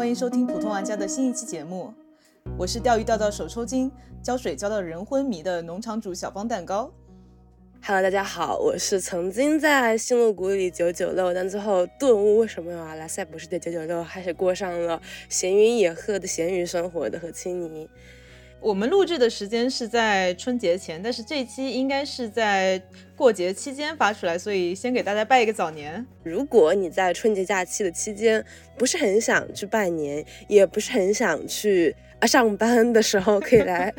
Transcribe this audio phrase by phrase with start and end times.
[0.00, 1.92] 欢迎收听普通玩家的新一期节目。
[2.56, 3.92] 我是钓鱼钓到手抽筋、
[4.22, 6.90] 浇水浇到人昏迷的农场主小方蛋糕。
[7.84, 17.86] Hello，大家好，我是曾经在星露谷里九九六，但最后顿悟为什么要来塞博士的九九六，还是过上了闲云野鹤的闲鱼生活的何青泥。
[18.60, 22.80] 我们录制的时间是在春节前，但是这期应该是在
[23.16, 26.06] 过节期间发出来，所以先给大家拜一个早年。
[26.22, 28.44] 如果你在春节假期的期间
[28.76, 33.92] 不是很想去拜年，也不是很想去啊上班的时候，可以来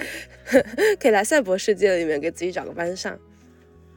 [0.99, 3.17] 可以来赛博世界里面给自己找个班上。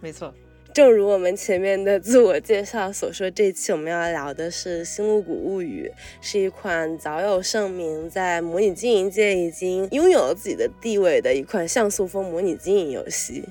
[0.00, 0.34] 没错。
[0.74, 5.88] 正如我们前面的自我介绍所说，这期我们要聊的是《星露谷物语》，
[6.20, 13.44] 是一款早有盛名，在模拟经营界已经拥有了自己的地位的一款像素风模拟经营游戏。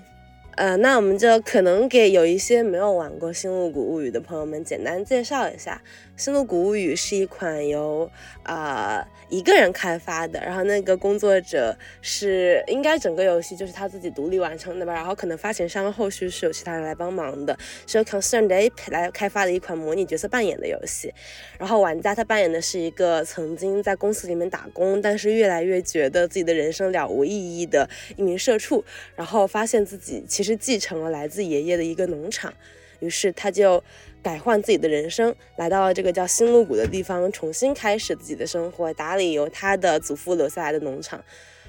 [0.56, 5.81] 呃，那我们就可能给有一些没有玩过《星露谷物语》的朋友们简单介绍一下，
[6.16, 8.09] 《星露谷物语》是一款由
[8.44, 9.08] 啊。
[9.30, 21.11] 一个人开发的，然后那个工作者是应该整个游戏就是他自己独立完成的吧，然后可能发行商后续是有其他人来帮忙的，是由 Concerned Ape 来开发的一款模拟角色扮演的游戏，
[21.58, 32.53] 然后玩家他扮演的是一个曾经在公司里面打工，但是越来越觉得自己的人生了无意义的一名社畜，然后发现自己其实继承了来自爷爷的一个农场，
[33.00, 33.83] 于是他就。
[34.24, 41.24] 改换自己的人生，来到了这个叫新露谷的地方，重新开始自己的生活，打理由他的祖父留下来的农场。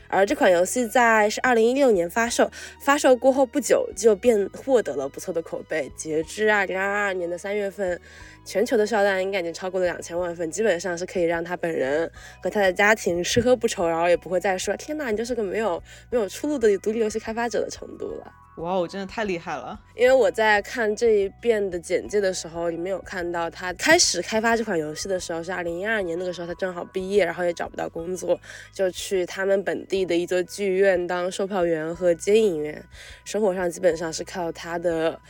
[0.07, 2.49] 而这款游戏在是二零一六年发售，
[2.81, 5.91] 发售过后不久就便获得了不错的口碑。
[5.97, 8.01] 截至二零二二年的三月份，
[8.45, 12.09] 全球的销量应该已经超过了两千万份，基本上是可以让他本人
[12.41, 18.33] 和他的家庭吃喝不愁，然后也不会再说“天哪，你就是个没有没有出路的独立游戏开发者”的程度了。
[18.57, 19.79] 哇我，真的太厉害了！
[19.97, 28.39] 因为我在看这一遍的简介的时候，里面有看到他开始开发这款游戏的时候是二零一二年，那个时候他正好毕业，然后也找不到工作，
[28.73, 32.85] 就去他们本地的一座剧院当售票员和接应员，
[33.25, 35.21] 生活上基本上是靠他的。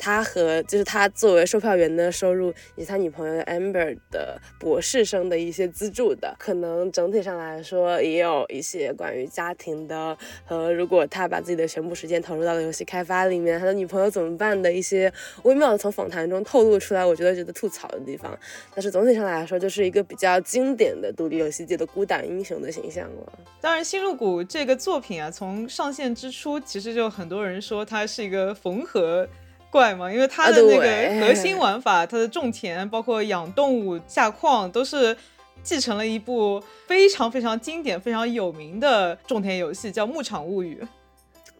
[0.00, 10.16] 他和就是他作为售票员的收入，以及他女朋友 Amber 的博士生的一些资助的，可能整体上来说也有一些关于家庭的
[10.46, 15.12] 和如果他把自己的全部时间投入到了游戏开发里面，他的女朋友怎么办的一些
[15.42, 18.34] 微妙的从访谈中透露出来，我觉得值得吐槽的地方。
[18.74, 23.38] 但是总体上来说，就是一个比较经典的独立游戏界的孤胆英雄的形象了。
[23.60, 29.28] 当然，《新入谷》这个作品啊，从上线之初，其实就很多人说它是一个缝合。
[29.70, 35.16] 怪嘛，因为它的那个核心玩法，它的种田，包括养动物、下矿，都是
[35.62, 40.80] 继承了一部非常非常经典、非常有名的种田游戏，叫《牧场物语》。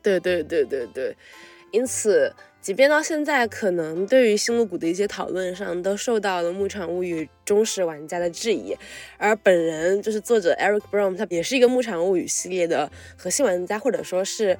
[0.02, 1.16] 对对对对对，
[1.70, 8.74] 因此，即便到现在，可能对于星露谷的一些讨论上，都受到了《牧场物语》忠实玩家的质疑。
[9.18, 14.58] 而本人就是作者 Eric Brown，他也是一个《牧场物语》系列的核心玩家，或者说是。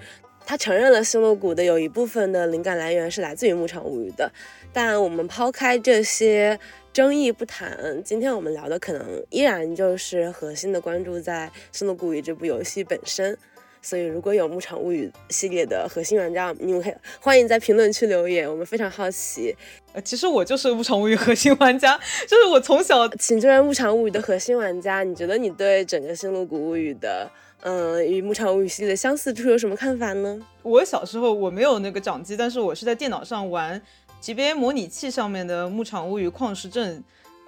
[0.51, 4.29] 他承认了《星露谷》的有一部分的灵感来源是来自于《牧场物语》的，
[4.73, 6.59] 但我们抛开这些
[6.93, 13.39] 争议不谈，今天我们聊的可能依然就是核心的关注在《星露谷》这部游戏本身。
[13.81, 19.55] 所以，如果有《牧场物语》系列的核心玩家，你们可以欢迎在评论区留言，我们非常好奇。
[19.93, 21.97] 呃，其实我就是《牧场物语》核心玩家，
[22.27, 27.31] 就是我从小请这位《牧场物语》的核心玩家，你觉得你对整个《星露谷物语》的？
[27.63, 30.41] 嗯，与《牧场物语》系列的相似处有什么看法呢？
[30.63, 33.81] 我小时候我没有那个掌机，但是我是在电脑上玩
[34.23, 37.05] GBA 模拟器上面的《牧场物语：矿石镇》，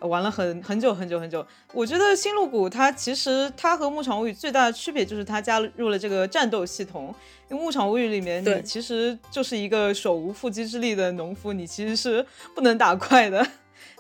[0.07, 1.47] 玩了很很久很久很久。
[1.73, 7.15] 我觉得《新露谷》它其实它和《牧场物语》最大的区别就是它加入了这个战斗系统。
[7.49, 12.25] 因为《牧场物语》里面你其实就是一个手无缚鸡之力的农夫，你其实是
[12.55, 13.47] 不能打怪的。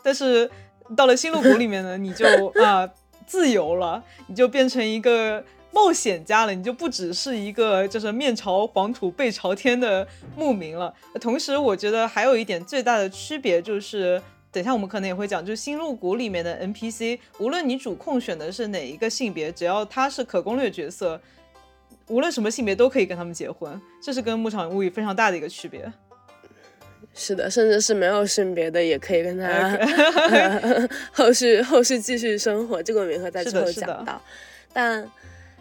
[0.02, 0.50] 但是
[0.94, 2.26] 到了《新露谷》里面呢，你就
[2.62, 2.86] 啊
[3.26, 5.42] 自由了，你就变成一个。
[5.72, 10.94] 冒险家了，你就不只是一个就是面朝黄土背朝天的牧民了。
[11.19, 14.20] 同时，我觉得还有一点最大的区别就是，
[14.52, 21.19] 等一下我们可能也会讲，就是新入谷里面的 NPC，无论你主控选的是哪一个性别，只要他是可攻略角色，
[22.08, 23.80] 无论什么性别都可以跟他们结婚。
[24.02, 25.90] 这是跟牧场物语非常大的一个区别。
[27.14, 29.78] 是的，甚至是没有性别的也可以跟他
[31.12, 32.82] 后续后续继续生活。
[32.82, 34.20] 这个我们会在之后讲到，
[34.70, 35.10] 但。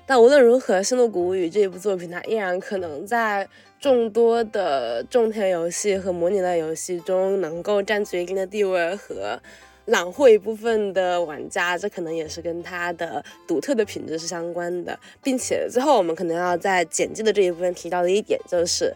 [0.06, 3.48] 但无论如何，《星露谷物语》这一部作品，它依然可能在
[3.80, 9.42] 众多的种田游戏和模拟类游戏中，能够占据一定的地位和
[9.86, 11.77] 揽获一部分的玩家。
[11.77, 15.00] 这可能也是跟它的独特的品质是相关的。
[15.24, 18.94] 并且，最后我们可能要在简介的这一部分提到的一点，就是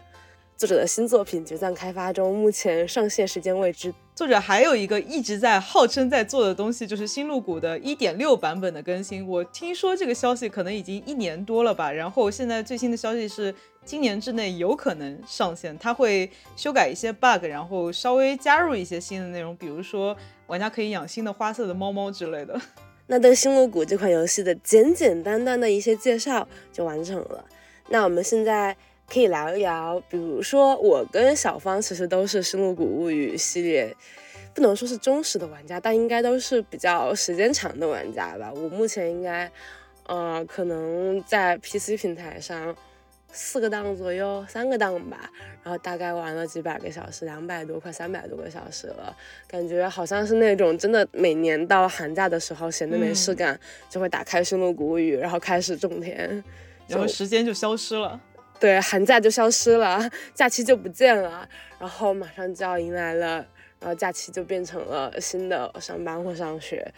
[0.56, 3.92] 作者的新作品决战开发中，目前上线时间未知。
[4.14, 9.28] 作者还有一个一直在号称在做的东西，就是新露谷的一点六版本的更新。
[9.28, 13.54] 我听说这个消息可能已经一年多了吧，然后现在最新的消息是
[13.84, 15.76] 今年之内有可能上线。
[15.76, 20.16] 它会修改一些 bug，然后稍微加入一些新的内容，比如说
[20.46, 22.58] 玩家可以养新的花色的猫猫之类的。
[23.08, 27.44] 那对星露谷这款游戏的简简单单的一些介绍就完成了。
[27.90, 28.74] 那我们现在。
[29.08, 33.94] 可以聊一聊，比如说我跟小芳其实都是《星露谷物语》系列，
[34.52, 38.52] 不能说是忠实的玩家，但应该都是比较时间长的玩家吧。
[38.52, 39.50] 我目前应该，
[40.06, 42.74] 呃，可能在 PC 平台上
[43.30, 45.30] 四个档左右，三个档吧，
[45.62, 49.16] 然后大概玩了几百个小时，两百多快三百多个小时了，
[49.46, 53.58] 感觉好像是那种真的每年到寒假的时候闲的没事干，
[53.88, 56.42] 就会打开《星露谷物语》，然后开始种田，
[56.88, 58.20] 然后时间就消失了。
[58.58, 61.48] 对，寒假就消失了，假期就不见了，
[61.78, 63.44] 然后马上就要迎来了，
[63.80, 66.92] 然后假期就变成了新的上班或上学。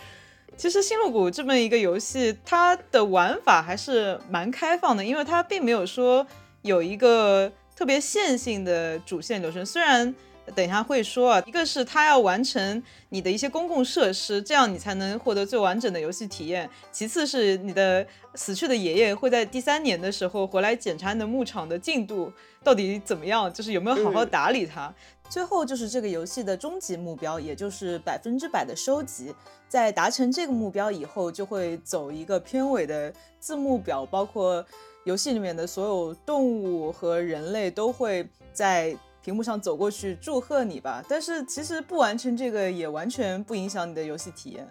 [0.56, 6.26] 其实《星露谷》这么一个游戏，它的玩法还是蛮开放的，因为它并没有说
[6.62, 10.14] 有一个特别线性的主线流程，虽然。
[10.54, 16.68] 等一下会说啊，一个是它要完成你的一些公共设施，这样你才能获得最完整的游戏体验。
[16.90, 24.92] 其次是你的死去的爷爷会在第三年的时候回来检查你的牧场的进度到底怎么样，就是有没有好好打理它。
[25.28, 29.34] 最后就是这个游戏的终极目标，也就是百分之百的收集。
[29.68, 34.64] 在达成这个目标以后，就会走一个片尾的字幕表，包括
[35.04, 38.96] 游戏里面的所有动物和人类都会在。
[39.28, 44.66] 屏幕上走过去祝贺你吧，但是其实不完成这个也完全不影响你的游戏体验。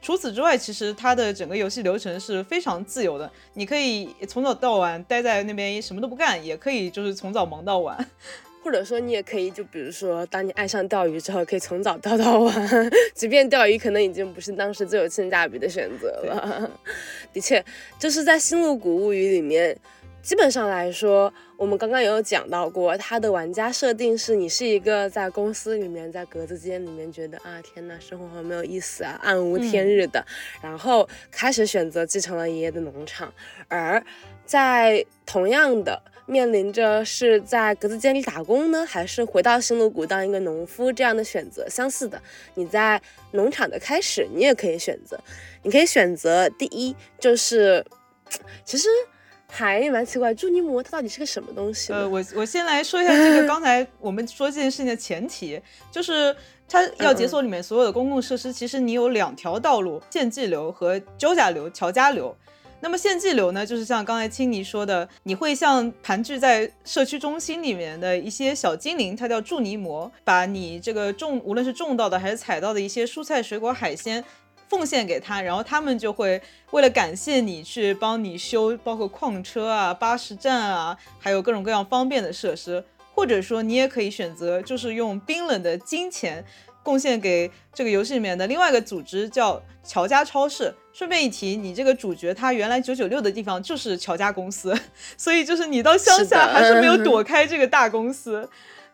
[0.00, 7.98] 除此之外，其实它的整个游戏流程是非常自由的，你可以从早到晚待在那边什么都不干，也可以就是从早忙到晚，
[8.62, 12.70] 或者说你也可以就比如说，当你爱上钓鱼之后，可以从早钓到晚，
[13.12, 16.70] 即便钓鱼可能已经不是当时最有性价比的选择了。
[17.34, 17.64] 的确，
[17.98, 19.76] 就是在《星露谷物语》里面。
[20.26, 30.26] 基本上来说，我们刚刚也有讲到过，它的玩家设定是你是一个在公司里面，在格子间里面觉得啊天呐，生活好没有意思啊，暗无天日的，
[30.60, 33.32] 然后开始选择继承了爷爷的农场，
[33.68, 34.04] 而
[34.44, 42.20] 在同样的面临着是在格子间里打工呢，还是回到新露谷当一个农夫这样的选择，相似的，
[42.54, 43.00] 你在
[43.30, 45.20] 农场的开始，你也可以选择，
[45.62, 47.86] 你可以选择第一就是，
[48.66, 48.88] 其实。
[49.56, 51.90] 还蛮奇怪，朱尼膜它到底是个什么东西？
[51.90, 55.58] 呃，我我先来说一下这个刚才 我们说这件事情的前提，
[55.90, 56.36] 就是
[56.68, 62.36] 它要解锁里面所有的公共设施，其实你有两条道路：献祭流和交加流、乔家流。
[62.80, 74.22] 那么献祭流呢，就是像刚才青泥说的，你会像盘踞在社区中心里面的一些小精灵，它叫祝泥膜，把你这个种无论是种到的还是采到的一些蔬菜、水果、海鲜。
[74.68, 76.40] 奉献给他，然后他们就会
[76.70, 82.84] 为了感谢你去帮你修，包括矿车啊、巴士站啊，还有各种各样方便的设施。
[83.14, 86.44] 或者说，你也可以选择，就是用冰冷的金钱
[86.82, 90.74] 贡献给这个游戏里面的另外一个组织，叫乔家超市。
[90.92, 94.78] 顺便一提，你这个主角他原来九九六的地方就是乔家公司，
[95.16, 98.46] 所以就是你到乡下还是没有躲开这个大公司。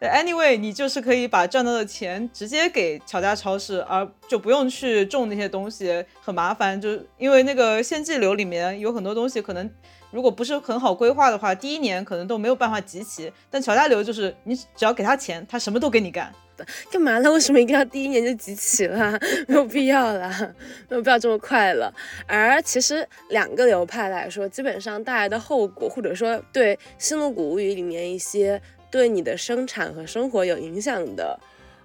[0.03, 6.81] Anyway，你就是可以把赚到的钱直接给乔家超市，而就不用去种那些东西，很麻烦。
[6.81, 9.71] 就是因为那个献祭流里面有很多东西，可能
[10.11, 13.33] 如果不是很好规划的话，第一年可能都没有办法集齐。
[13.49, 16.33] 但乔家流就是你只要给他钱，他什么都给你干。
[16.91, 17.31] 干嘛呢？
[17.31, 19.17] 为什么一定要第一年就集齐了？
[19.47, 20.53] 没有必要啦，
[20.89, 21.95] 没有必要这么快了。
[22.27, 28.61] 而其实两个流派来说，基本上带来的后果，或者说对《新露谷物语》里面一些。
[28.93, 31.41] 对你的生产和生活有影响的，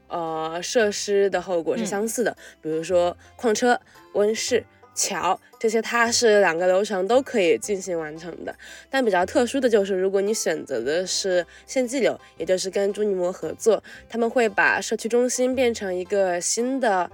[0.09, 2.35] 呃，设施的后果是相似的。
[2.61, 3.79] 比如说矿车、
[4.13, 8.53] 温室、桥这些，它是两个流程都可以进行完成的。
[8.89, 17.09] 但比较特殊的就是，如果你选择的是献祭流，也就是跟朱尼摩合作，他们会把社区中心变成一个新的，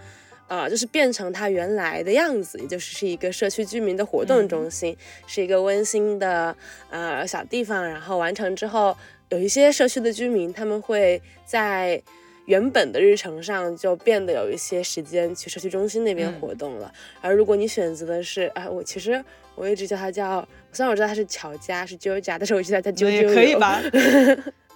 [0.48, 4.98] 呃，就是变成它原来的样子，也就是是一个社区居民的活动中心，
[5.28, 6.56] 是一个温馨的
[6.90, 7.88] 呃小地方。
[7.88, 8.98] 然后完成之后。
[9.34, 12.00] 有一些社区的居民，他们会在
[12.46, 16.94] 原本的日程上就变得有一些时间去社区中心那边活动了。
[17.20, 19.24] 而如果你选择的是，啊，我其实
[19.56, 23.82] 我一直叫它叫，虽然我知道它是乔家是啾家，但是我记得他啾啾可以吧？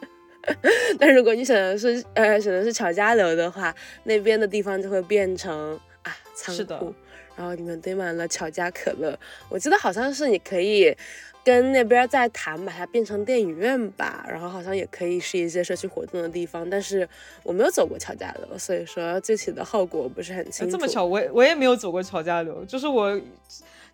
[0.97, 6.95] 但如果你选的是呃选的是乔家楼的话，那边的地方就会变成啊仓库，
[7.35, 9.15] 然后里面堆满了乔家可乐。
[9.49, 10.97] 我记得好像是你可以。
[11.47, 17.07] 跟那边在谈把它变成电影院吧，然后好像也可以是一些社区活动的地方，但是
[17.41, 20.71] 我没有走过乔家楼，所以说具体的后果不是很清楚。
[20.73, 23.17] 这么巧，我我也没有走过乔家楼，就是我，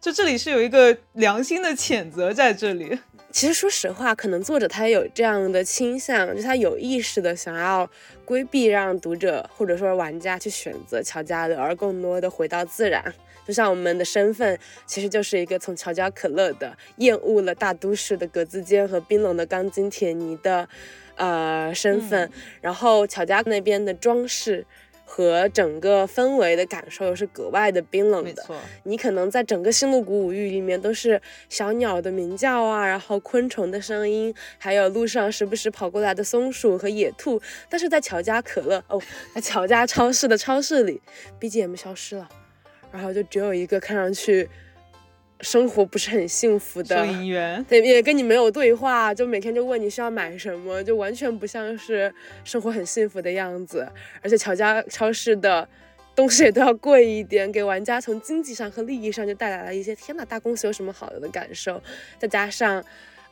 [0.01, 2.97] 就这里是有一个良心的谴责在这里。
[3.29, 7.87] 其实说实话，可能作者他也有这样的倾向，就他有意识的想要
[8.25, 13.13] 规避让读者或者说玩家去选择乔家楼，而更多的回到自然。
[13.47, 20.67] 就像我们的身份其实就是一个从乔家可乐的厌恶了大都市的格子间和冰冷的钢筋铁泥的
[21.15, 22.29] 呃身份，
[22.61, 24.65] 然后乔家那边的装饰。
[25.05, 28.29] 和整个氛围的感受是格外的冰冷的。
[28.31, 37.39] 没错，你可能在整个新露谷五域里面都是小鸟的鸣叫啊，然后昆虫的声音，还有路上时不时跑过来的松鼠和野兔。
[37.69, 38.99] 但是在乔家可乐哦，
[39.35, 40.99] 在乔家超市的超市里
[41.39, 42.27] ，BGM 消失了，
[42.93, 44.47] 然后就只有一个看上去。
[45.41, 52.13] 生活不是很幸福的收银员，对，也跟你没有对话，就每天就问你需要买什么，就完全不像是
[52.45, 53.85] 生活很幸福的样子。
[54.21, 55.67] 而且乔家超市的
[56.15, 61.81] 东西也都要贵一点，给玩家从经济上和利益上就带来了一些天呐，大公司有什么好的感受？
[62.17, 62.81] 再加上，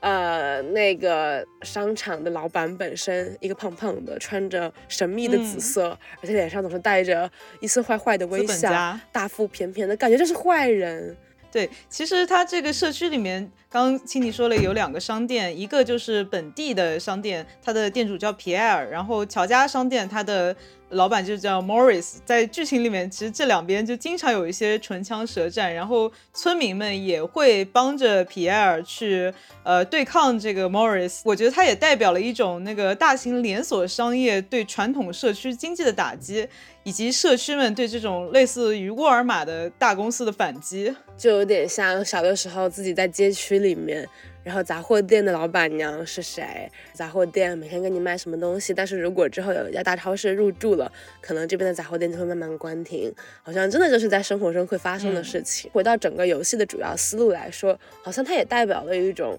[0.02, 11.16] 呃，那个商场的老板本身一个胖胖的，穿着神秘的紫色，而且脸上总是带着一丝坏坏的微笑，大腹便便的感觉就是坏人。
[11.52, 20.54] 对，其实他这个社区里面，刚刚青尼说了有两个商店，一个就是本地的商店，它的店主叫皮埃尔，然后乔家商店它的。
[20.94, 31.22] 老板就叫 Morris，在剧情里面，其实这两边就经常有一些唇枪舌战，然后村民们也会帮着皮埃尔去呃对抗这个 Morris。
[31.24, 36.46] 我觉得它也代表了一种那个大型连锁商业对传统社区经济的打击，
[36.84, 44.08] 以及社区们对这种类似于沃尔玛的大公司的反击，就有点像小的时候自己在街区里面。
[44.44, 46.68] 然后杂货店的老板娘是谁？
[46.94, 48.74] 杂货店每天给你卖什么东西？
[48.74, 50.92] 但是如果之后有一家大超市入驻了，
[51.22, 53.14] 可能这边的杂货店就会慢慢关停。
[53.44, 55.70] 好像真的就是在生活中会发生的事情。
[55.72, 59.38] 回到整个游戏的主要思路来说，好像它也代表了一种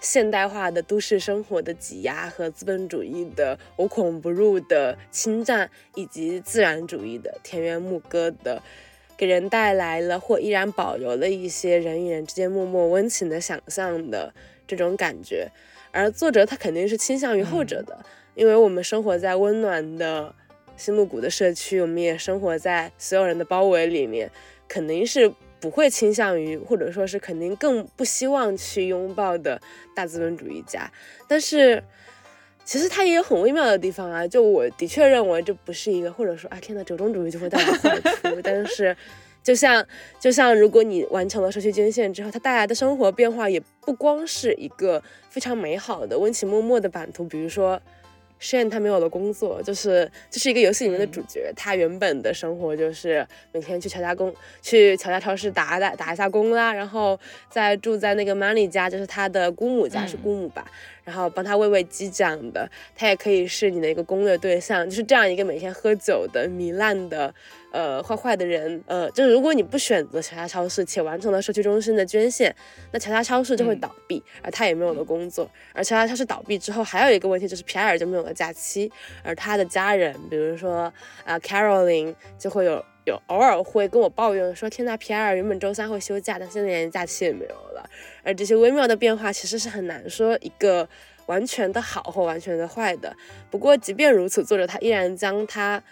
[0.00, 8.62] 现代化的都市生活的挤压和资本主义的无孔不入的侵占，以及自然主义的田园牧歌的。
[9.16, 14.34] 给人带来了或依然保留了一些人与人之间默默温情的想象的
[14.66, 15.48] 这种感觉，
[15.92, 18.04] 而作者他肯定是倾向于后者的，
[18.34, 20.34] 因为我们生活在温暖的
[20.76, 24.30] 新露谷的社区，我们也生活在所有人的包围里面，
[24.68, 29.60] 肯定是不会倾向于，或者说是肯定更不希望去拥抱的
[29.94, 30.90] 大资本主义家，
[31.28, 31.82] 但是。
[32.64, 38.40] 其实它也有很微妙的地方啊，就我的确认为这不是一个，或者说啊天呐，折中主义就会带来坏处。
[38.42, 38.96] 但是，
[39.42, 39.86] 就像
[40.18, 47.80] 就像如果你完成了社区捐献之后，它带来的生活变化也不光是一个非常美好的温情脉脉的版图，比如说。
[48.40, 51.50] Shane 他没有了工作，就是就是一个游戏里面的主角。
[51.56, 57.18] 他原本的生活就是每天去乔家工，去乔家超市打打打一下工啦，然后
[57.48, 60.66] 再住在那个 Money 家，就是他的姑母家，是姑母吧，
[61.04, 62.68] 然后帮他喂喂鸡这样的。
[62.96, 67.32] 他也可以是你的一个攻略对象，就是这样一个每天喝酒的糜烂的。
[67.70, 72.54] 呃，坏坏的人，呃，就是如果你不选择乔家超市，且完成了社区中心的捐献，
[72.92, 75.50] 那乔家超市就会倒闭，而他也没有了工作。
[75.72, 78.88] 而乔家超市倒闭之后，还有一个问题就是皮埃尔就没有了假期，
[79.24, 80.92] 而他的家人，比如说
[81.24, 87.88] 啊，Caroline 就会有有偶尔会跟我抱怨说，天呐，皮埃尔原本周三会休假，但现在连假期也没有了。
[88.22, 90.88] 而这些微妙的变化其实是很难说一个
[91.26, 93.16] 完全的好或完全的坏的。
[93.50, 95.82] 不过即便如此，作者他依然将他。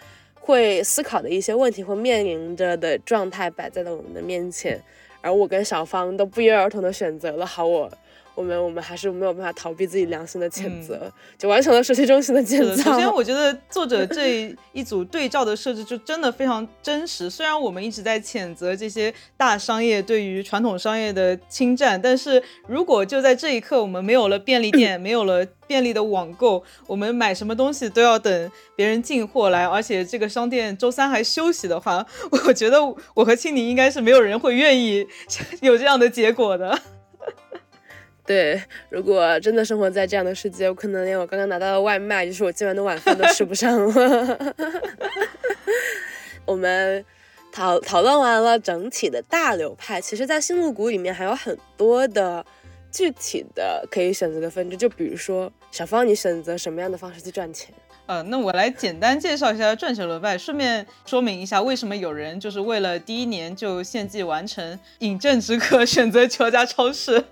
[0.45, 4.77] 会思考的一些问题或面临着的状态摆在了我们的面前，
[5.21, 7.89] 而我跟小芳都不约而同的选择了好我。
[8.35, 12.83] 我们我们还是没有办法逃避自己良心的谴责，就完成了社区中心的建造。
[12.83, 17.29] 首先，我觉得作者这一组对照的设置就真的非常真实。
[17.29, 32.05] 虽然我们一直在谴责这些大商业对于传统商业的侵占，但是如果就在这一刻我们没有了便利店， 没有了便利的网购，我们买什么东西都要等别人进货来，而且这个商店周三还休息的话，
[32.47, 32.79] 我觉得
[33.13, 35.05] 我和青柠应该是没有人会愿意
[35.61, 36.79] 有这样的结果的。
[38.25, 44.55] 对，如果真的生活在这样的世界，我可能连我刚刚拿到的外卖，就是我今晚的晚饭都吃不上了。
[46.45, 47.03] 我们
[47.51, 52.45] 讨讨论完了整体的大流派，其实，在新露谷里面还有很多的
[52.91, 57.73] 具体的可以选择的分支，就比如说小芳，你选择什么样的方式去赚钱？
[58.05, 67.23] 呃，那我来简单介绍一下赚钱流派，顺便说明一下为什么有人就是为了第一年就献祭完成饮鸩止渴，选择乔家超市。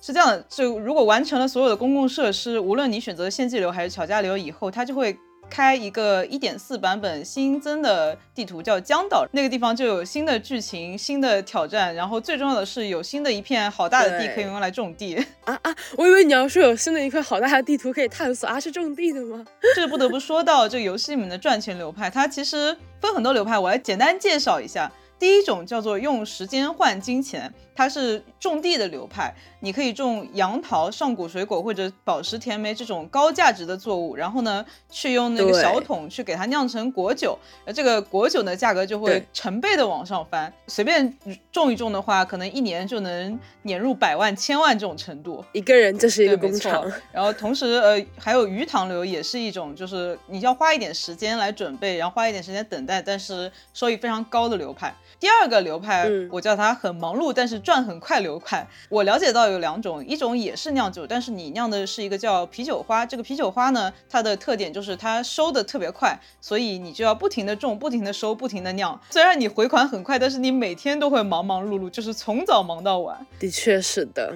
[0.00, 5.18] 是这样的，就如果完成了所有的公共设施，无论你选择献祭流还是乔家流，以后它就会。
[5.50, 15.76] 开一个一点四版本新增的地图叫江岛，那个地方就有新的剧情、新的挑战，然后最重要的是有新的一片好大的地可以用来种地 啊啊！
[15.98, 19.44] 我以为你要说有新的一块好大的地图可以探索啊，是种地的吗？
[19.74, 24.90] 这不得不说到这个游戏里面的赚钱流派，它其实分很多流派，我来简单介绍一下。
[25.18, 29.34] 第一种叫做用时间换金钱，它是种地的流派。
[29.60, 40.52] 你可以种杨桃、上古水果或者宝石甜梅这种高价值的作物，然后呢，去用那个小桶去给它酿成果酒，而这个果酒的价格就会成倍的往上翻。
[40.66, 41.14] 随便
[41.52, 45.42] 种一种的话，可能一年就能年入百万、千万这种程度。
[45.52, 46.90] 一个人就是一个工厂。
[47.12, 54.94] 然后同时，呃，还有鱼塘流也是一种，就是你要花一点时间来准备，然后花一点时间等待，但是收益非常高的流派。
[55.18, 58.66] 第二个流派，我叫它很忙碌但是赚很快流快。
[58.88, 63.06] 我了解到有两种，一种也是酿酒，但是你酿的是一个叫啤酒花。
[63.06, 69.00] 这个啤酒花呢，它的特点就是它收的特别快，所以你就要不停的种，不停的收，不停的酿。
[69.10, 73.24] 虽然你回款很快，但是你每天都会忙忙碌碌，就是从早忙到晚。
[73.38, 74.34] 的确是的，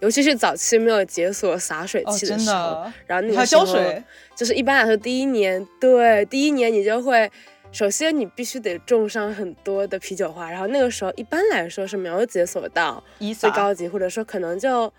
[0.00, 4.02] 尤其是早期没有解锁洒水器的时候，然后那个浇水，
[4.34, 7.30] 就是一般来说第一年，对，第一年你就会。
[7.76, 13.04] 首先，你必须得种上很多的啤酒花，然后那个时候一般来说是没有解锁到
[13.38, 14.90] 最高级，或者说可能就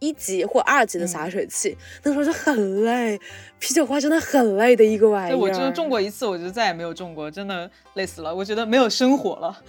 [0.00, 3.18] 一级或二级的洒水器，那时候就很累。
[3.58, 5.34] 啤酒花真的很累的一个玩意儿。
[5.34, 8.34] 我就种过一次，我就再也没有种过，真的累死了。
[8.34, 9.62] 我觉得没有生活了。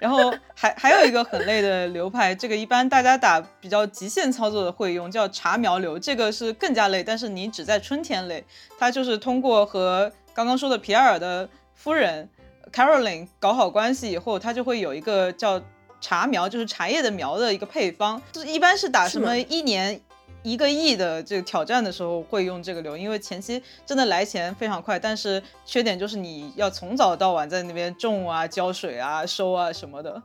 [0.02, 5.98] 然后还还有一个很累的流派，这个一般大家打比较极限操作的会用，叫茶苗流。
[5.98, 8.44] 这个是更加累，但是你只在春天累。
[8.78, 12.30] 它就是通过和刚刚说的皮埃尔的夫人
[12.72, 15.62] Caroline 搞好关系以后，他就会有一个叫
[16.02, 20.00] 茶苗，就是茶叶的苗的一个配方，就是一般是打什么一年。
[20.46, 30.22] 一个亿的这个挑战的时候会用这个流，因为前期真的来钱非常快，但是缺点就是你要从早到晚在那边种啊、浇水啊、收啊什么的。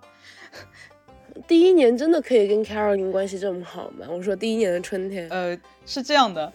[1.49, 4.07] 第一年真的可以跟 Caroline 关系这么好吗？
[4.11, 6.53] 我说第一年的春天，呃，是这样的，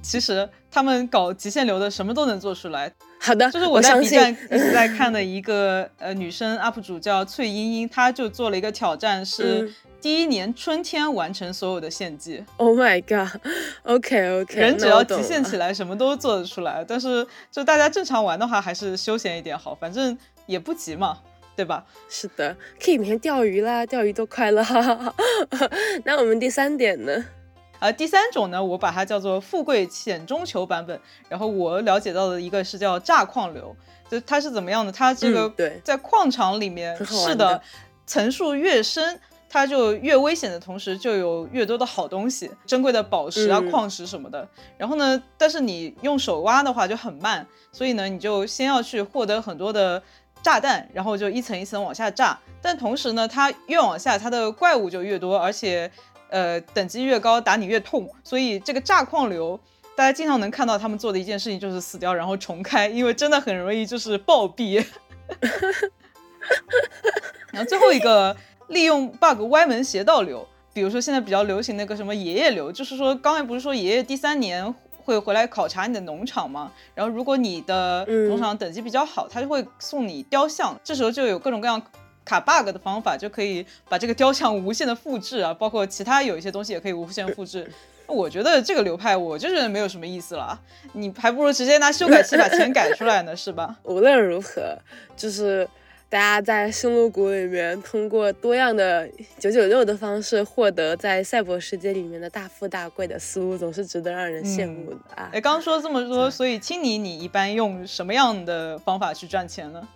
[0.00, 2.92] 其实他们搞极限流的什么都能做出来。
[3.18, 9.74] 好的，就是我在 B 站一直在看的一个呃女生 UP 主叫翠茵茵，她就做了一个挑战是。
[10.00, 12.44] 第一年春天完成所有的献祭。
[12.56, 16.84] Oh my god！OK OK，人只要极限起来，什么都做得出来。
[16.86, 21.18] 但是就大家正常玩的话，还是休闲一点好，反正也不急嘛，
[21.56, 21.84] 对吧？
[22.08, 24.62] 是的，可以每天钓鱼啦，钓鱼多快乐。
[26.04, 27.24] 那我们第三点呢？
[27.80, 31.00] 啊，第三种呢，我把它叫做富贵浅中求版本。
[31.28, 33.74] 然后我了解到的一个是叫炸矿流，
[34.08, 34.92] 就它是怎么样的？
[34.92, 37.60] 它这个在矿场里面是的，
[38.06, 39.20] 层数越深。
[39.50, 44.46] 它就越危险的同时，就有越多的好东西，珍贵的宝石啊、矿石什么的。
[44.76, 50.02] 然后呢，但是你用手挖的话就很慢，所以呢，你就先要去获得很多的
[50.42, 52.38] 炸弹，然后就一层一层往下炸。
[52.60, 55.90] 但同时呢，它越往下，它的怪物就越多，而且
[56.28, 58.06] 呃等级越高，打你越痛。
[58.22, 59.58] 所以这个炸矿流，
[59.96, 64.84] 大家经常能看到他们做的一件事情就是死掉然后重开，因为真的很容易就是暴毙。
[67.50, 68.36] 然后最后一个。
[68.68, 76.70] 利用 bug 歪门邪道流，比如说现在比较流行那个什么爷爷流，就是说刚才不是说爷爷第三年会回来考察你的农场吗？
[76.94, 81.82] 然后如果你的农场等级比较好，他就会送你雕像，这时候就有各种各样
[82.24, 87.68] 卡 bug 的方法，就可以把这个雕像无限的复制啊，包括其他有一些东西也可以无限复制。
[88.06, 90.60] 我觉得这个流派我就觉得没有什么意思了，
[90.92, 93.76] 你还不如直接拿修改器把钱改出来呢，是吧？
[93.84, 94.78] 无论如何，
[95.16, 95.66] 就是。
[96.10, 99.06] 大家在星露谷里面通过多样的
[99.38, 105.28] 九九六的方式获得在赛博世界里面的大富大贵的思路，总是值得让人羡慕的啊！
[105.32, 109.86] 哎，刚刚说这么多，所以青泥，你一般用什么样的方法去赚钱呢？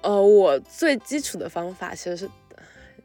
[0.00, 2.30] 呃，我最基础的方法其实是。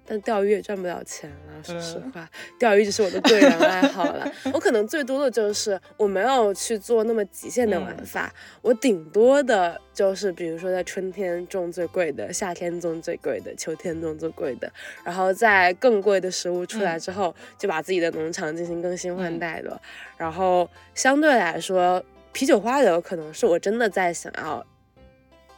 [0.07, 4.31] 但钓鱼也赚不了钱了，说实话，钓鱼只是我的个人爱好了。
[4.53, 14.71] 我可能最多的就是我没有去做那么极限的玩法，我顶多的就是比如说在春天种最贵的，夏天种最贵的，秋天种最贵的，
[15.03, 19.81] 然后在更贵的食物出来之后，就把自己的农场进行更新换代了。
[20.17, 24.63] 然后相对来说，啤酒花有可能是我真的在想要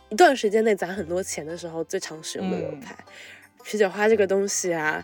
[0.10, 2.96] 一段时间内攒很多钱的时候最常使用的流派。
[3.68, 5.04] 啤酒花这个东西啊，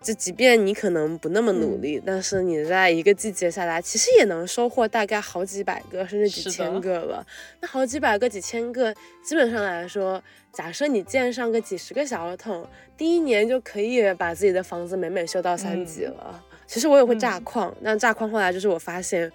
[0.00, 7.26] 就即便你可能不那么努力，但是你在一个季节下来，其实也能收获大概好几百个甚至几千个了。
[7.60, 12.64] 那好几百个、几千个，基本上来说，假设你建上个几十个小桶，
[12.96, 16.40] 第一年就可以把自己的房子美美修到三级了。
[16.68, 19.28] 其实我也会炸矿，但炸矿后来就是我发现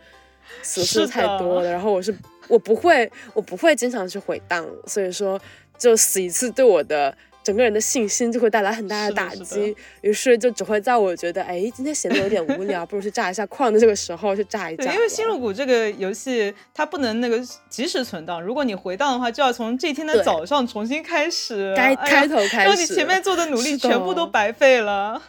[0.61, 2.15] 死事太多了，然后我是
[2.47, 5.37] 我不会我不会经常去回荡，所以说
[5.77, 7.13] 就死一次对我的。
[7.43, 14.85] 整个人的信心就会带来很大的打击，于是就只会在我觉得哎今天闲得有点无聊，不如去炸一下矿的这个时候去炸一炸。
[14.85, 25.21] 对，因为星露谷这个游戏它不能那个及时存档，如果你回档的话，就要从这天的早上重新开始，该开头开始，让你前面做的努力全部都白费了。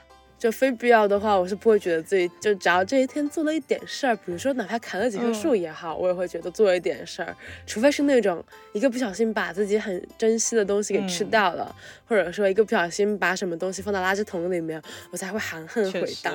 [0.45, 7.35] 就非必要的话，我是不会觉得自己就只要这一天做了一点事儿，比如说哪怕砍了几棵树也好，我也会觉得做了一点事儿。
[7.67, 11.75] 除非是那种一个不小心把自己很珍惜的东西给吃掉了，
[12.07, 16.35] 或者说一个不小心把什么东西放到垃圾桶里面，我才会含恨回荡。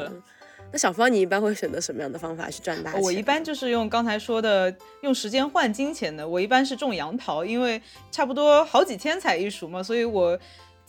[0.72, 3.02] 那小芳，你一般会选择什么样的方法去赚大钱？
[3.04, 6.28] 我一般就是用刚才说的用时间换金钱的。
[6.28, 10.40] 我一般是种杨桃，因为差不多好几天才一熟嘛，所以我。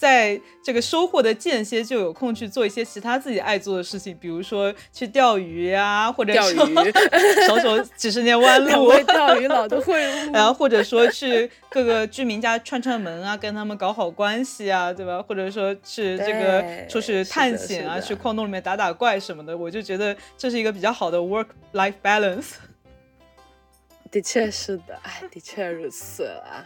[0.01, 6.75] 在这个收获的间歇，就有空去做一些其他自己爱做的事情，比如说去钓鱼呀，或者钓鱼，
[7.47, 10.01] 少走几十年弯路，钓鱼老的会，
[10.33, 15.23] 然后或者说去各个居民家串串门啊，跟他们搞好关系啊，对吧？
[15.23, 22.53] 或者说去这个出去探险啊，去矿洞里面打打怪什么的，我就觉得这是一个比较好的 work life balance。
[24.11, 26.65] 的确是的，哎，的确如此啊。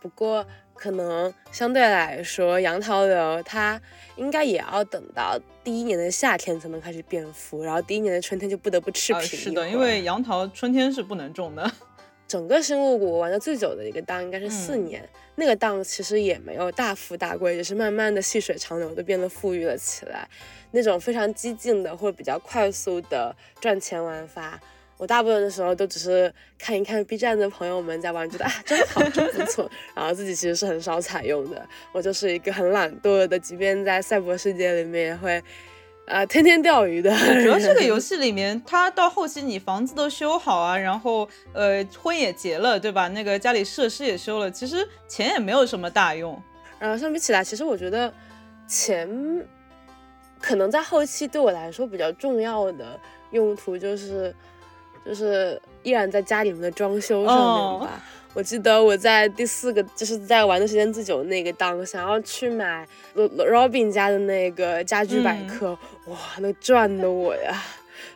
[0.00, 0.44] 不过。
[0.74, 3.80] 可能相对来说，杨桃流它
[4.16, 9.24] 应该也要等到第一年的夏天才能开始变富，然后第一年的春天就不得不吃平。
[9.24, 11.70] 是的，因为杨桃春天是不能种的。
[12.26, 20.26] 整个星露谷玩的最久的一个档应该是四年，那个档其实也没有大富大贵，只是慢慢的细水长流的变得富裕了起来。
[20.70, 24.58] 那种非常激进的或者比较快速的赚钱玩法。
[25.02, 31.60] 我大部分的时候都只是看一看 B 站的朋友们在玩，觉得啊真好，真不错， 然后自己其实是很少采用的。
[31.90, 35.42] 我就是一个很懒惰的，即便在赛博世界里面也会
[36.06, 37.10] 啊天天钓鱼的。
[37.42, 43.08] 主要这个游戏里面，它到后期你房子都修好啊，然后呃婚也结了，对吧？
[43.08, 46.40] 那个家里设施也修了，其实钱也没有什么大用。
[46.78, 48.14] 然后相比起来，其实我觉得
[48.68, 49.44] 钱
[50.40, 53.00] 可能在后期对我来说比较重要的
[53.32, 54.32] 用途就是。
[55.04, 58.02] 就是依然在家里面的装修上面吧。
[58.34, 67.62] 我记得我在第四个，就是在玩的时间最久那个档，想要去买 Robin 家的那个家居百科，哇，那赚的我呀！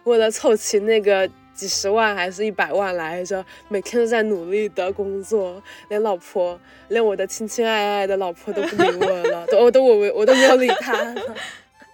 [0.04, 11.14] 为了凑齐那个几十万还是一百万来着，每天都在努力的工作，连老婆，连我的亲亲爱爱的老婆都不理我了，都我都我我都没有理他。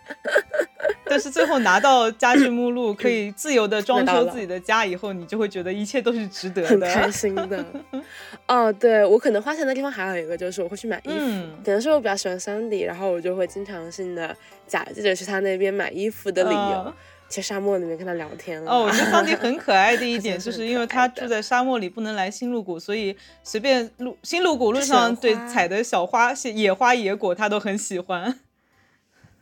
[1.05, 7.65] 但是最后拿到家具目录，可以自由的装修自己的家以后，你就会觉得一切都是值得的，很开心的。
[8.49, 11.27] 哦，对我可能花钱的地方还有一个就是我会去买衣服，
[11.65, 14.35] 可能是我比较喜欢 Sandy，然后我就会经常性的
[14.67, 16.93] 假借着去他那边买衣服的理由，
[17.29, 18.71] 去沙漠里面跟他聊天了。
[18.71, 28.39] 哦，我觉得 Sandy 很可爱的一点就是因为他住在沙漠里，不能来新露谷，所以随便路新露谷路上对采的小花、野花野果，他都很喜欢。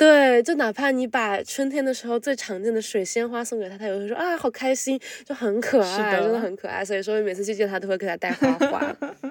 [0.01, 6.83] 对，就哪怕你把春天的时候最常见的水仙花送给他，他也会说啊，好开心，就很可爱，真的很可爱。
[6.83, 8.97] 所以说，每次去见他都会给他带花花。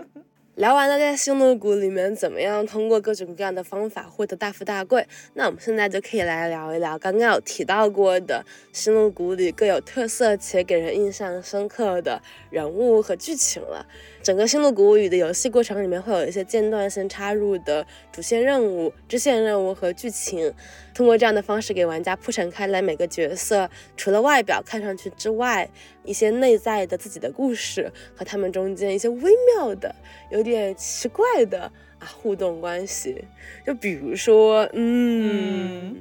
[0.60, 13.86] 聊完了在星露谷里面怎么样通过各种各样的方法获得大富大贵，那我们现在就可以来聊一聊刚刚有提到过的星露谷里各有特色且给人印象深刻的人物和剧情了。
[14.22, 20.54] 整个《星露谷物语》的游戏过程里面会有一些间断性插入的主线任务、支线任务和剧情，
[20.93, 25.69] 通过这样的方式给玩家铺陈开来每个角色除了外表看上去之外，
[26.03, 29.93] 一些内在的自己的故事和他们中间一些微妙的、
[30.31, 31.63] 有点奇怪的
[31.99, 33.23] 啊互动关系。
[33.65, 35.95] 就比如说，嗯，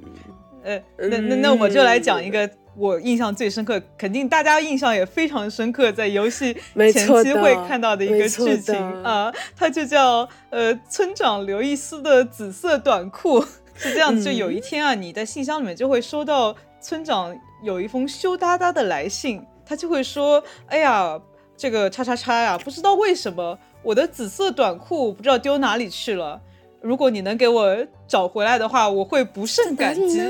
[0.63, 2.49] 呃，那那那我就来讲一个。
[2.77, 13.41] 我印象最深刻，肯定大家印象也非常深刻，在游戏前期会看到的一个剧情啊，它就叫呃村长刘易斯的紫色短裤
[13.75, 14.23] 是这样子。
[14.23, 21.21] 就有一天啊，你在信箱里面就会收到村长有一封羞答答的来信，他就会说：“哎呀，
[21.55, 26.41] 这个叉叉叉呀，不知道为什么我的紫色短裤不知道丢哪里去了，
[26.81, 27.77] 如果你能给我
[28.07, 30.23] 找回来的话，我会不胜感激。”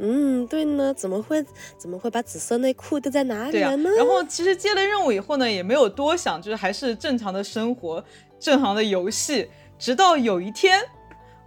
[0.00, 1.44] 嗯，对呢，怎么会
[1.76, 3.90] 怎么会把紫色内裤丢在哪里了呢？
[3.96, 8.02] 然后其实接了任务以后呢，也没有多想，就是还是正常的生活，
[8.38, 9.50] 正常的游戏。
[9.76, 10.80] 直到有一天，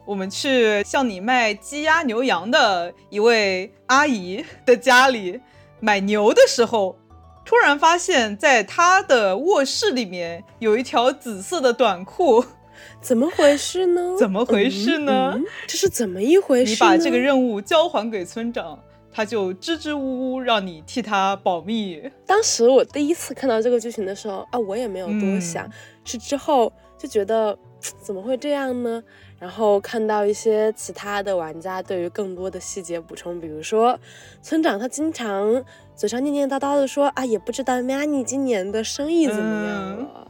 [0.06, 5.40] 我们去向你卖鸡鸭牛羊的一位阿姨的家里
[5.82, 6.96] 买牛的时候，
[7.44, 12.46] 突然发现，在他的卧室里面有一条紫色的短裤，
[13.02, 14.16] 怎么回事呢？
[14.18, 15.38] 怎么回事呢？
[15.68, 16.72] 这是怎么一回事？
[16.72, 18.78] 你把这个任务交还给村长，
[19.12, 22.00] 他就支支吾吾让你替他保密。
[22.28, 25.68] 当时我第一次看到这个剧情的时候啊，我也没有多想，
[26.06, 27.58] 是之后就觉得
[28.00, 29.04] 怎么会这样呢？
[29.42, 34.00] 然后看到一些其他的玩家对于更多的细节补充，比如说
[34.40, 40.28] 村长他经常嘴上念念叨叨的说啊，也不知道 Mani 今年的生意怎么样了，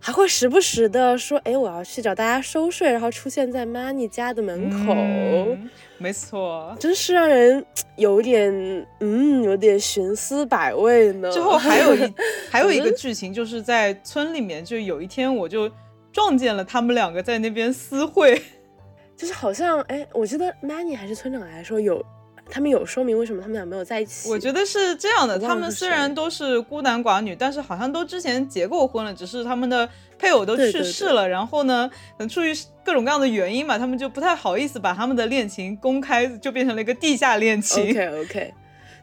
[0.00, 5.58] 还会时不时的说，哎，我要去找大家收税，然后出现在 Mani 家的门口。
[5.98, 7.62] 没错，真是让人
[7.96, 11.30] 有点嗯，有点寻思百味呢。
[11.30, 12.14] 之后还有一
[12.50, 15.70] 还有一个剧情，就是在村里面，就有一天我就。
[16.12, 18.40] 撞见了他们两个在那边私会，
[19.16, 22.04] 就是好像哎，我记得 Mani 还是村长来说有，
[22.50, 24.28] 他们有说明为什么他们俩没有在一起。
[24.28, 32.52] 我觉得是这样的，他们虽然都是孤男寡女，但是好像都之前结过婚了，只是他们的配偶都去世了，然后呢，可能出于
[32.84, 37.90] 各种各样的原因吧，他们就不太好意思把他们的恋情公开，就变成了一个地下恋情。
[37.90, 38.54] OK OK，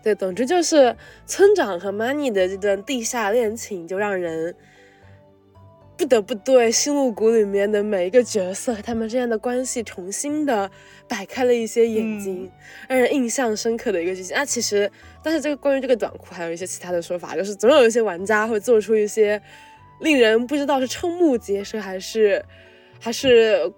[0.03, 0.95] 对，总之就是
[1.25, 4.55] 村长和 Money 的这段地下恋情就让人。
[5.99, 10.71] 不得不对《星露谷》里面的每一个角色和他们之间的关系重新的
[11.09, 12.49] 摆开了一些眼睛，
[12.87, 14.33] 让人印象深刻的一个剧情。
[14.33, 14.89] 那其实，
[15.21, 19.41] 但是这个关于这个短裤还有一些其他的说法，就是总有一些玩家会做出一些
[19.99, 22.41] 令人不知道是瞠目结舌还是
[22.97, 23.69] 还是。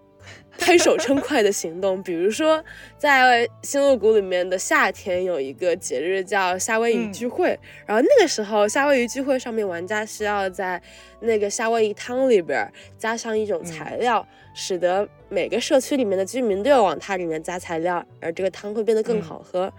[0.71, 2.63] 拍手称快的行动，比如说
[2.97, 10.81] 在星露谷里面的夏天有一个节日叫夏威夷聚会，然后那个时候夏威夷聚会上面玩家需要在
[11.21, 19.73] 那个夏威夷汤里边加上一种材料，使得每个社区里面的居民都要往它里面加材料，而这个汤会变得更好喝。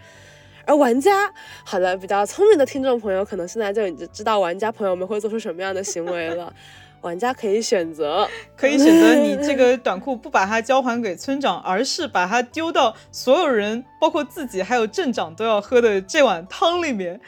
[0.65, 1.33] 而玩家，
[1.65, 6.53] 好的，比较聪明的听众朋友可能现在就已经知道玩家朋友们会做出什么样的行为了。
[7.03, 17.21] 玩家可以选择，可以选择你这个短裤不把它交还给村长，而是把它丢到所有人，包括自己还有镇长都要喝的这碗汤里面。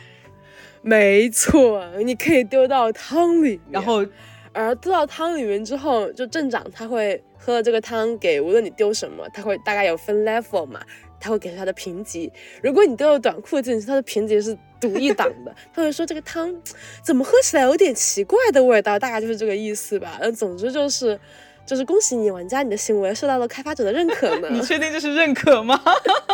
[0.80, 4.04] 没错，你可以丢到汤里，然后，
[4.52, 10.80] 而丢到汤里面之后，就镇长他会喝了这个汤，给无论你丢什么，他会大概有分 level 嘛。
[11.24, 12.30] 他会给出他的评级，
[12.62, 15.54] 如果你都有短裤进去，他的评级是独一档的。
[15.72, 16.54] 他会说这个汤
[17.02, 20.18] 怎么喝起来有点奇怪的味道，大概就是这个意思吧。
[20.20, 21.18] 嗯，总之就是，
[21.64, 24.48] 就是恭喜你玩家，你的行为受到了开发者的认可呢。
[24.50, 25.80] 你确定这是认可吗？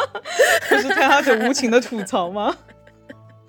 [0.69, 2.59] 这是开发者无情的吐槽吗？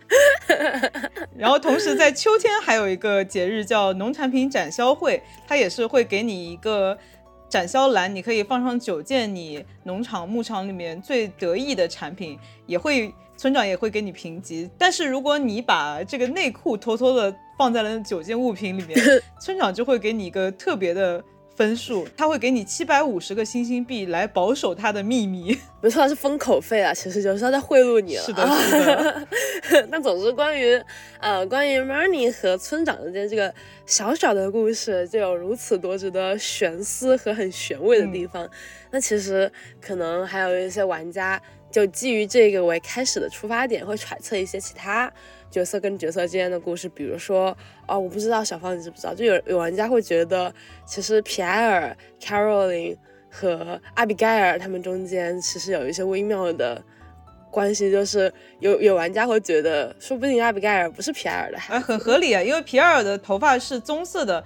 [1.35, 6.95] 然后同时在秋天还有一个节日叫农产品展销会，它也是会给你一个。
[7.51, 14.69] 展销栏，你可以放上九件你农场牧场里面最得意的产品，也会村长也会给你评级。
[14.77, 18.97] 但是如果你把这个内裤偷偷的放在了九件物品里面，
[19.41, 21.21] 村长就会给你一个特别的。
[21.61, 28.23] 分数他会给你七百五十个星星币来保守他的秘密， 没错，是封口费啊，其实就是他在贿赂你了。
[28.23, 29.85] 是的，是的。
[29.91, 30.81] 那总之关于
[31.19, 33.53] 呃关于 Marnie 和村长之间这个
[33.85, 38.49] 小小的故事，就有如此多值得悬思和很玄味的地方。
[38.89, 45.13] 那其实可能还有一些玩家就基于这个为开始的出发点，会揣测一些其他。
[45.51, 47.55] 角色跟角色之间的故事，比如说，
[47.87, 50.51] 哦，我不知道小芳你知不知道，就有有玩家会觉得，
[50.85, 52.97] 其实皮埃尔、Caroline
[53.29, 56.81] 和阿比盖尔他们中间其实有一些微妙的
[57.51, 64.41] 关系，就是有有玩家会觉得，说不定阿比盖尔不是皮埃尔的孩子，很合理啊，因为皮埃尔的头发是棕色的，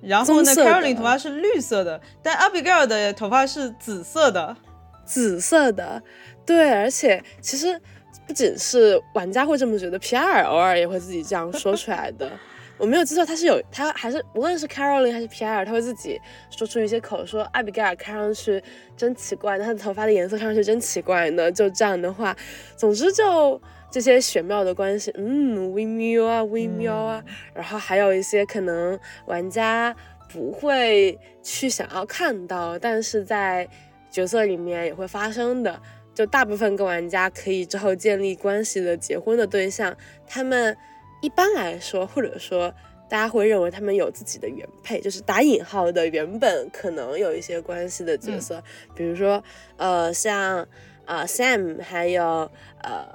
[0.00, 4.56] 然后呢，Caroline 头发是绿色的，但阿比盖尔的头发是紫色的，
[5.04, 6.00] 紫色的，
[6.46, 7.80] 对，而且其实。
[8.26, 12.30] 不仅是玩家会这么觉得，皮埃尔偶尔也会自己这样说出来的。
[12.76, 18.60] 我没有记错，他是有他还是无论是 Caroline 还是皮埃尔，他会自己说出一些口，说艾比盖尔看上去
[18.96, 21.52] 真奇怪，他的头发的颜色看上去真奇怪呢。
[21.52, 22.36] 就这样的话，
[22.76, 23.60] 总之就
[23.92, 27.22] 这些玄妙的关系，嗯，微妙啊，微妙啊。
[27.54, 29.94] 然后还有一些可能玩家
[30.28, 33.68] 不会去想要看到，但是在
[34.10, 35.80] 角色里面也会发生的。
[36.14, 39.96] 就大部分跟玩家可以之后建立关系的结婚的对象，
[40.26, 40.76] 他们
[41.20, 42.72] 一般来说，或者说
[43.08, 48.62] 大家会认为他们有自己的原配，就是打引号的原本可能有一些关系的角色，
[48.94, 49.42] 比如说
[49.76, 50.66] 呃像
[51.04, 52.50] 呃 Sam 还有
[52.82, 53.06] 呃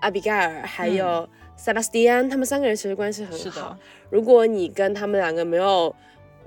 [0.00, 3.78] 阿比盖尔还有塞巴斯蒂安，他们三个人其实关系很好。
[4.10, 5.94] 如果你跟他们两个没有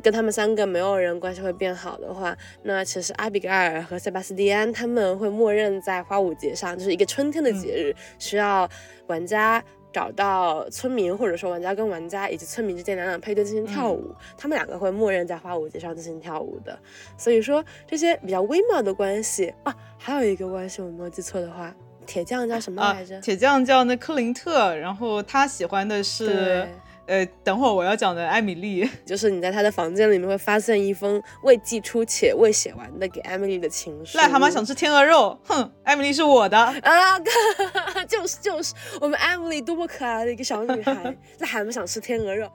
[0.04, 8.70] 跟他们三个没有人关系会变好的话，那其实阿比盖尔和塞巴斯蒂安他们会默认在花舞节上，就是一个春天的节日，需要
[9.08, 16.78] 玩家找到村民，或者说玩家跟玩家以及村民之间两两配对进行跳舞，他们两个会默认在花舞节上进行跳舞的。
[17.18, 23.20] 所以说这些比较微妙的关系啊，还有一个关系我没有记错的话，铁匠叫什么来着？
[23.22, 26.68] 铁匠叫那克林特，然后他喜欢的是。
[27.08, 34.18] 呃，等会儿我要讲的艾米丽， 就是你在她的房间里面会发现一封未寄出且未写完的给艾米丽的情书。
[34.20, 37.18] 癞蛤蟆想吃天鹅肉，哼，艾米丽是我的 啊，
[38.08, 40.94] 就是就是，我们艾米丽多么可爱的一个小女孩，
[41.40, 42.48] 癞蛤蟆想吃天鹅肉。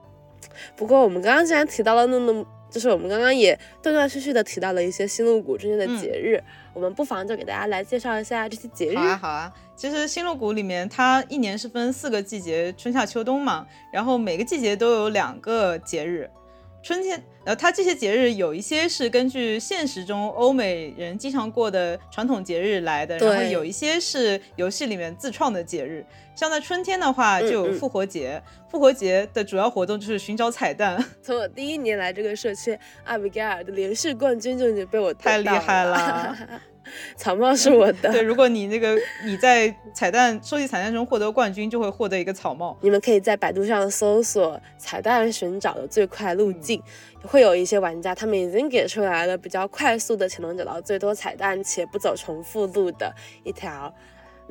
[0.77, 2.47] 不过我们刚刚既然提到了那么。
[2.73, 8.97] 就是我们刚刚也断断续续的提到了一些新露谷之间的节日，我们不妨就给大家来介绍一下这些节日。
[8.97, 9.53] 好啊，好啊。
[9.83, 16.31] 其实新露谷里面它一年是分四个季节，春夏秋冬嘛，然后每个季节都有两个节日。
[16.85, 26.07] 春天，呃，它这些节日有一些是根据现实中欧美人经常过的传统节日来的，然后有一些是游戏里面自创的节日。
[26.37, 28.41] 像在春天的话，就有复活节。
[28.69, 31.05] 复活节的主要活动就是寻找彩蛋。
[31.21, 36.37] 从我第一年来这个社区，阿比盖尔的连续冠军就已经被我太厉害了。
[37.17, 38.11] 草帽是我的。
[38.13, 42.77] 对，如果你那个你在彩蛋收集彩蛋中获得冠军，就会获得一个草帽。
[42.81, 46.83] 你们可以在百度上搜索彩蛋寻找的最快路径，
[47.23, 53.93] 会有一些玩家他们已经给出来了比较快速的且能找到最多彩蛋且不走重复路的一条。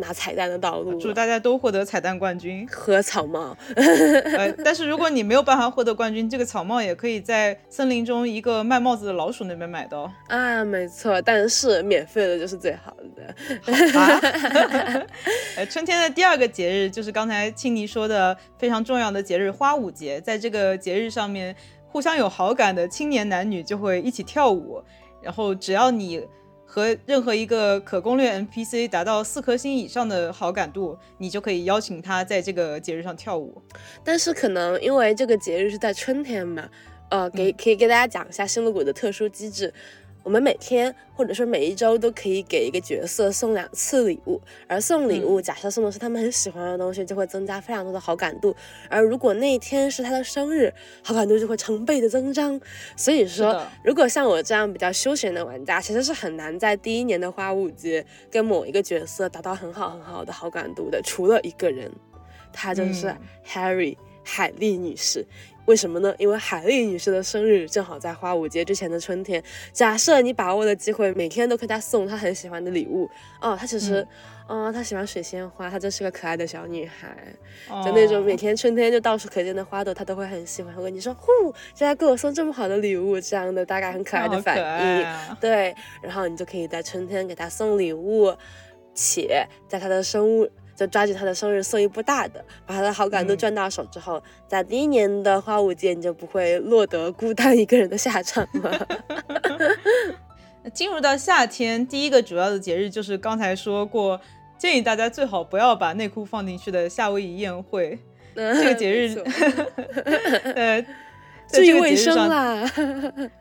[0.02, 3.56] 拿彩蛋的道路，祝大家都获得彩蛋冠军和草帽。
[3.76, 10.66] 呃，但是如果你没有办法获得冠军，这个草帽也可以在森林中一个卖帽子的老鼠那边买到啊。
[10.66, 13.34] 没错，但是免费的就是最好的。
[15.56, 21.56] 呃，春天的第二个节日就是刚才青泥说的非常重要的节日花舞节，在这个节日上面，
[21.88, 24.84] 互相有好感的青年男女就会一起跳舞，
[25.22, 26.26] 然后只要你。
[26.74, 33.62] 和任何一个可攻略 NPC 达到四颗星以上的好感度，你就可以邀请他在这个节日上跳舞。
[34.06, 36.70] 但是可能因为这个节日是在春天嘛，
[37.10, 39.74] 呃，给可以给大家讲一下星露谷的特殊机制。
[40.24, 48.56] 我们每天或者说每一周都可以给一个角色送两次礼物，而送礼物，假设送的是他们很喜欢的东西，就会增加非常多的好感度。
[48.88, 50.72] 而如果那一天是他的生日，
[51.04, 52.60] 好感度就会成倍的增长。
[52.96, 61.02] 所以说，如果像我这样比较休闲的玩家，其实是很难在第一年的花舞节跟某一个角色达到很好很好的好感度的。
[61.04, 61.92] 除了一个人，
[62.54, 63.16] 他就是
[63.48, 65.26] Harry 海莉女士。
[65.72, 66.14] 为什么呢？
[66.18, 69.42] 因为海丽女士的生日正好在花舞节之前的春天。
[69.72, 73.56] 假设你把握了机会，每天都给她送她很喜欢的礼物哦。
[73.58, 74.06] 她其实，
[74.50, 77.16] 嗯，她喜欢水仙花，她真是个可爱的小女孩。
[77.86, 80.76] 就那种每天春天就到处可见的花朵，她都会很喜欢。
[80.76, 81.32] 会跟你说，呼，
[81.74, 85.08] 现在给我送这么好的礼物，这样的大概很可爱的反应。
[85.40, 88.36] 对，然后你就可以在春天给她送礼物，
[88.94, 90.52] 且在她的生日。
[90.82, 98.88] 就抓紧他的生日送一部大的，把他的好感度赚到手之后，在第一年的花舞节你就不会落得孤单一个人的下场了。
[100.74, 104.20] 进入到夏天，第一个主要的节日就是刚才说过，
[104.58, 108.00] 建议大家最好不要把内裤放进去的夏威夷宴会。
[108.34, 109.24] 这个节日，
[110.56, 110.84] 呃，
[111.48, 112.68] 注意卫生啦。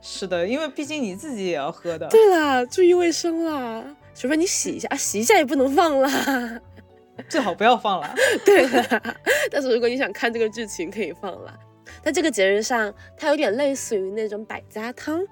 [0.03, 2.07] 是的，因为毕竟你自己也要喝的。
[2.09, 3.83] 对啦，注意卫生啦，
[4.15, 6.61] 除非你洗一下啊，洗一下也不能放啦。
[7.29, 8.67] 最好不要放了， 对。
[9.51, 11.59] 但是如果你想看这个剧情，可以放了。
[12.03, 15.23] 在这个节日上，它有点类似于那种百家汤。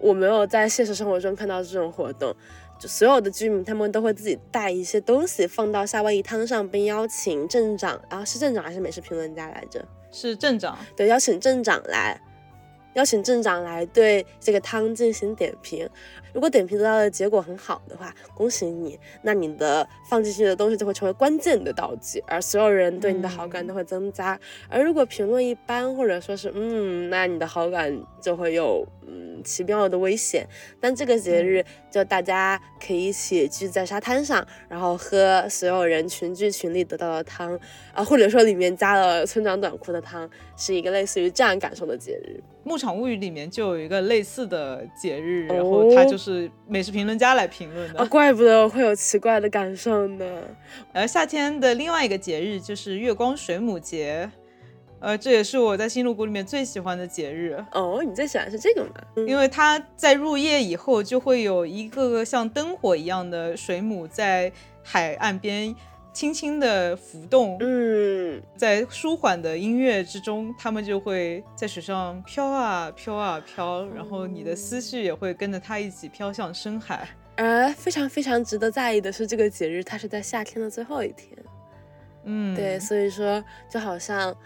[0.00, 2.34] 我没有在现实生活中看到这种活动，
[2.78, 9.84] 就所有的居民他们都会自己带一些东西放到夏威夷汤上，并邀请镇长，啊，是镇长还是美食评论家来着？
[10.12, 10.78] 是镇长。
[10.96, 12.20] 对，邀请镇长来，
[12.94, 15.88] 邀请镇长来对这个汤进行点评。
[16.32, 24.38] 如果点评得到的结果很好的话，恭喜你，那你的放进去的东西就会成为关键的道具，而所有人对你的好感都会增加。
[24.68, 30.46] 而如果评论一般，或者说是嗯，那你的好感就会有嗯奇妙的危险。
[30.80, 37.58] 但这个节日就大家可以一起聚在沙滩上，然后喝所有人群聚群力得到的汤
[37.92, 42.40] 啊，或者说里面加了村长短裤的汤，是一个类似于这样感受的节日。
[42.64, 48.00] 牧场物语里面就有一个类似的节日，然后它就是美食评论家来评论的。
[48.00, 50.26] 啊，怪不得我会有奇怪的感受呢。
[50.92, 54.28] 而夏天的另外一个节日就是月光水母节，
[54.98, 57.56] 呃，这也是我在新露谷里面最喜欢的节日。
[57.72, 58.90] 哦，你最喜欢是这个吗？
[59.26, 64.52] 因为它在入夜以后就会有一个个像灯火一样的水母在
[64.82, 65.74] 海岸边。
[66.18, 77.06] 轻轻的浮动，嗯，在舒缓的音乐之中，他们就会在水上飘啊飘啊飘，然后你的思绪也会跟着它一起飘向深海。
[77.36, 81.38] 而非常非常值得在意的是，这个节日它是在夏天的最后一天。
[82.24, 83.40] 嗯，对，所以说
[83.70, 84.36] 就好像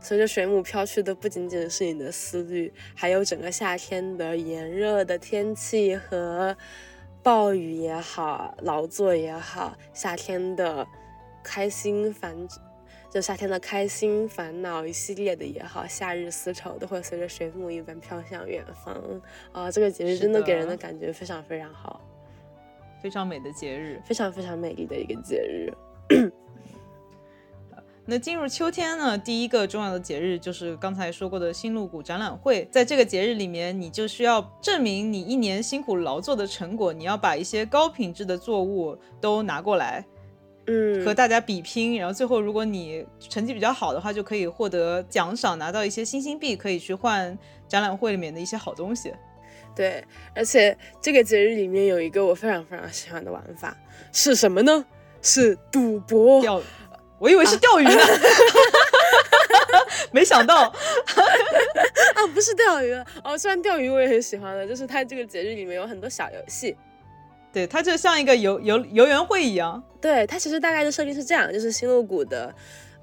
[0.00, 6.56] 随着水母飘去的不仅仅是你的思虑，还有整个夏天的炎热的天气和
[7.24, 10.86] 暴雨也好，劳作也好，夏天的
[11.48, 12.36] 开心烦，
[13.10, 18.94] 就夏天的开心烦恼一系列的也好，夏日丝绸都会随着水母一般飘向远方。
[19.50, 22.02] 啊，这个节日真的给人的感觉非常非常好。
[23.02, 25.72] 非常美的节日，非常非常美丽的一个节日。
[28.04, 32.66] 那进入秋天呢，第一个重要的节日就是刚才说过的新露谷展览会。
[32.70, 40.04] 在这个节日里面，你就需要证明你一年辛苦劳作的成果，你要把一些高品质的作物都拿过来，
[40.68, 41.98] 嗯，和大家比拼。
[41.98, 49.12] 然后最后，如果你成绩比较好的话，就可以获得奖赏，拿到一些星星币，可以去换展览会里面的一些好东西。
[49.74, 50.04] 对，
[50.34, 53.76] 而且这个节日里面有一个我非常非常喜欢的玩法
[54.12, 54.84] 是什么呢？
[55.22, 56.40] 是赌博。
[56.40, 56.60] 钓，
[57.18, 57.90] 我以为是钓鱼呢，
[60.12, 60.64] 没想到
[62.14, 62.92] 啊，不是钓鱼
[63.22, 63.38] 哦。
[63.38, 66.76] 虽然钓鱼我也很喜欢的，就是它这个节日里面有很多小游戏。
[67.58, 69.82] 对，它就像一个游游游园会一样。
[70.00, 72.54] 对，它其实大概的设定是这样，就是星露谷的。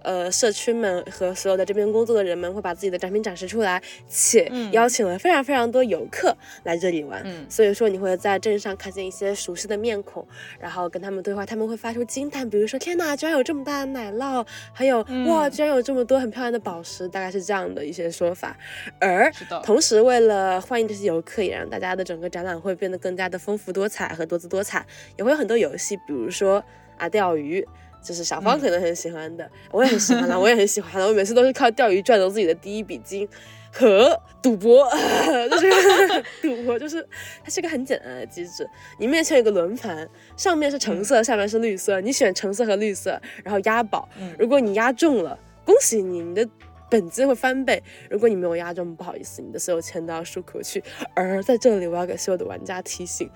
[0.06, 7.24] 呃，社区们和所有在这边工作的人们会把自己的展品展示出来，且邀请了非常非常多游客来这里玩。
[7.26, 10.24] 嗯，所以说你会在镇上看见一些熟悉的面孔，
[10.60, 18.56] 然后跟他们对话，他们会发出惊叹，比如说天哪，居然有这么大的奶酪，还有哇，居然有这么多很漂亮的宝石，大概是这样的一些说法。
[18.99, 19.32] 而
[19.64, 24.86] 同时，为了欢迎这些游客，也让大家的整个展览会变得更加的丰富多彩和多姿多彩，
[25.18, 26.64] 也会有很多游戏，比如说
[26.97, 27.68] 啊钓鱼。
[28.06, 31.08] 就是小芳可能很喜欢的，我也很喜欢的，我也很喜欢的。
[31.08, 33.28] 我每次都是靠钓鱼赚走自己的第一笔金，
[33.74, 34.88] 和赌博，
[35.49, 37.06] 就是 赌博，就是
[37.43, 38.70] 它是一个很简单的机制。
[38.99, 44.08] 你面前有个轮盘，上面是橙色，下面是绿色，你选橙色和绿色，然后押宝。
[44.38, 46.47] 如果你押中了，恭喜你，你的。
[46.88, 47.82] 本金会翻倍。
[48.12, 50.82] 如果你没有押中，不好意思，你的所有钱都要输出去。
[51.16, 53.28] 而在这里，我要给所有的玩家提醒，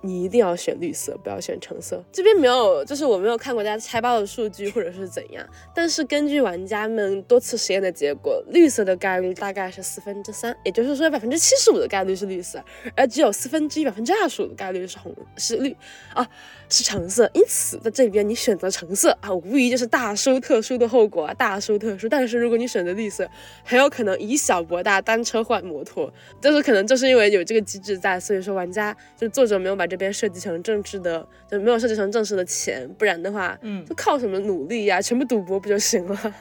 [0.00, 2.02] 你一定要选绿色，不要选橙色。
[2.12, 5.46] 这边没有，就是我没有看过大家拆包的数据或者是怎样。
[5.74, 12.62] 但是根据玩家们多次实验的结果，绿色的概率大概是四分之三，也就是说百分之七十五的概率是绿色，
[12.96, 15.76] 而只有四分之一、百分之二十五的概率是红是绿
[16.14, 16.28] 啊。
[16.70, 22.06] 是橙色，因此在这边你选择橙色啊，无疑就是大输特输的后果啊，大输特输。
[22.06, 23.26] 但是如果你选择绿色，
[23.64, 26.12] 很有可能以小博大，单车换摩托。
[26.42, 35.00] 就是可能就是因为有这个机制在，所以说玩家就作者没有把这边设计成政治的，就没有设计成正式的钱，不然的话，嗯，就靠什么努力呀？
[35.00, 36.18] 全部赌博不就行了？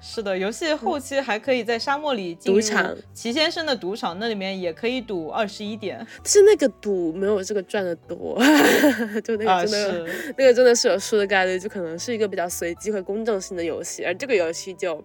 [0.00, 8.38] 是的，游戏后期还可以在沙漠里赌场，齐先生的赌场那里面也可以赌二十一点，是那个赌没有这个赚的多，
[9.24, 10.06] 就那个真的，
[10.36, 15.02] 那个真的是有输的概率，就可能是一个比较随机和公正性的游戏，而这个游戏就，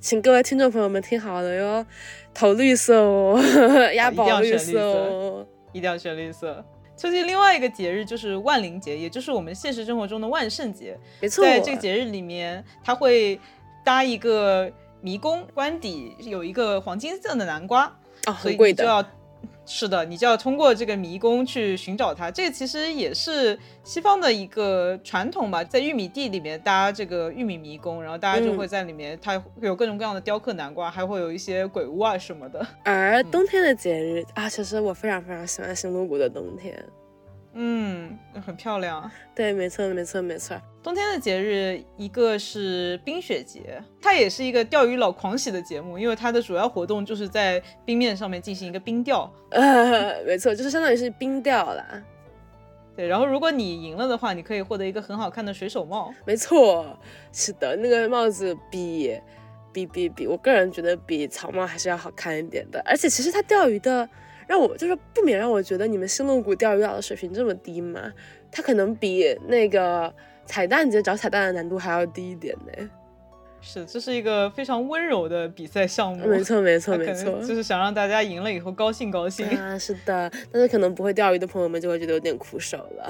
[0.00, 1.86] 请各位听众朋友们听好了哟，
[2.34, 3.40] 投绿色哦，
[3.96, 6.64] 押宝绿色哦，一定要选绿色。
[6.96, 13.40] 秋季另外一个节日就是万灵节，也就是我们现实生活中的万圣节，没错，在这个节日里面，它会。
[13.82, 17.84] 搭一个迷宫，官底有一个黄金色的南瓜
[18.26, 18.84] 啊，很贵的。
[18.84, 19.02] 就要
[19.72, 22.28] 是的，你就要通过这个迷宫去寻找它。
[22.28, 32.66] 这个其实也是西方的一个传统吧，在玉米地里面搭这个玉米迷宫，然后大家就会在里面，它有各种各样的雕刻南瓜，还会有一些鬼屋啊什么的。
[32.82, 36.84] 而冬天的节日啊，其实我非常非常喜欢新露谷的冬天。
[37.52, 39.10] 嗯，很漂亮。
[39.34, 40.56] 对，没错，没错，没错。
[40.82, 49.28] 冬天的节日，一个是冰雪节，它也是一个钓鱼佬狂喜的节目，因为它的主要活动就是在冰面上面进行一个冰钓。
[49.50, 52.02] 呃，没错，就是相当于是冰钓啦。
[52.96, 56.14] 对，然后如果你赢了的话，你可以获得一个很好看的水手帽。
[56.24, 56.96] 没错，
[57.32, 59.20] 是的，那个帽子比
[59.72, 62.80] 比比比，我个人觉得比草帽还是要好看一点的。
[62.86, 64.08] 而且其实它钓鱼的。
[64.50, 68.12] 让我就是不免让我觉得你们新露谷钓鱼岛的水平这么低吗？
[68.50, 70.12] 它可能比那个
[70.44, 72.90] 彩蛋节找彩蛋的难度还要低一点呢。
[73.60, 76.26] 是，这是一个非常温柔的比赛项目。
[76.26, 79.46] 没错，没错， 没错，就是想让大家赢了以后高兴高兴。
[79.56, 80.28] 啊，是的。
[80.50, 83.08] 但是可能不会钓鱼的朋友们就会觉得有点苦手了。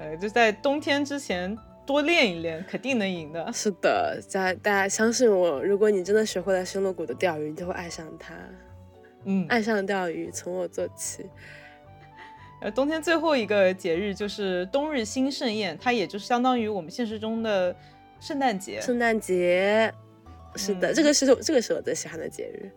[0.00, 1.54] 呃，就在冬天之前
[1.84, 3.52] 多练一练，肯定能赢的。
[3.52, 8.34] 是的，在大家相信我，如果你真的学会了星露谷的钓鱼，你就会爱上它。
[9.24, 11.24] 嗯，爱上钓鱼，从我做起。
[12.60, 17.74] 呃，冬天最后一个节日就是冬日新盛宴，它也就是相当于我们现实中的
[18.20, 18.80] 圣诞节。
[18.80, 19.92] 圣诞节，
[20.56, 22.70] 是的，这个是这个是我最喜欢的节日。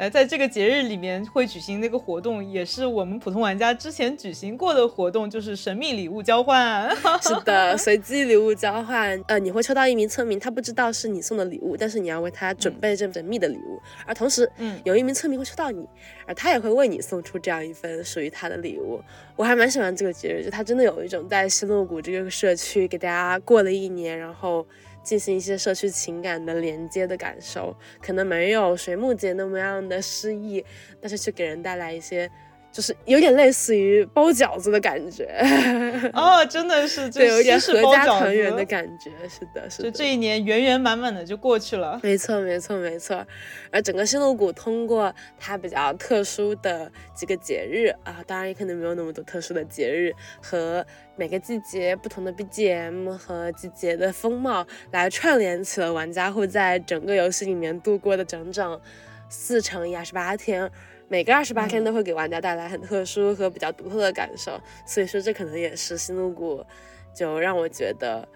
[0.00, 6.88] 呃，在这个节日里面会举行那个活动，也是我们普通玩家之前举行过的活动，就是神秘礼物交换。
[7.20, 9.22] 是的，随机礼物交换。
[9.26, 13.78] 呃，你会抽到一名村民，他不知道是你送的礼物，但是你要为他准备这神秘的礼物。
[14.06, 15.86] 而同时，嗯，有一名村民会抽到你，
[16.24, 19.02] 而他也会为你送出这样一份属于他的礼物。
[19.36, 24.66] 我还蛮喜欢这个节日，就他真的有一种在西洛谷这个社区给大家过了一年，然后。
[25.02, 30.64] 进行一些社区情感的连接的感受，可能没有水木节那么样的诗意，
[31.00, 32.30] 但是却给人带来一些。
[32.72, 35.24] 就是有点类似于包饺子的感觉
[36.14, 39.90] 哦，真的是， 对，有点合家团圆的感觉，是的，是的。
[39.90, 43.26] 就这一年圆圆满满的就过去了，没错，没错，没错。
[43.72, 58.80] 而整个新路谷通过它比较特殊的几个节日啊，当然也可能没有那么多特殊的节日和每个季节不同的 BGM 和季节的风貌来串联起了玩家会在整个游戏里面度过的整整
[59.28, 60.70] 四乘以二十八天。
[61.10, 64.52] 每个二十八天都会给玩家带来很特殊和比较独特的感受，
[64.86, 66.64] 所以说这可能也是新路谷，
[67.12, 68.26] 就让我觉得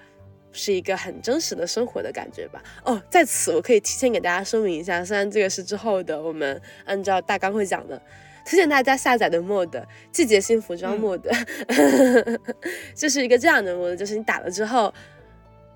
[0.51, 2.61] 是一个很真实的生活的感觉吧。
[2.85, 8.03] 哦，在此我可以提前给大家说明一下，虽然这个是之后的，我们按照大纲会讲的，
[8.45, 11.21] 推荐大家下载的 mod 季节性服装 mod，
[12.93, 14.93] 就是一个这样的 mod，就是你打了之后。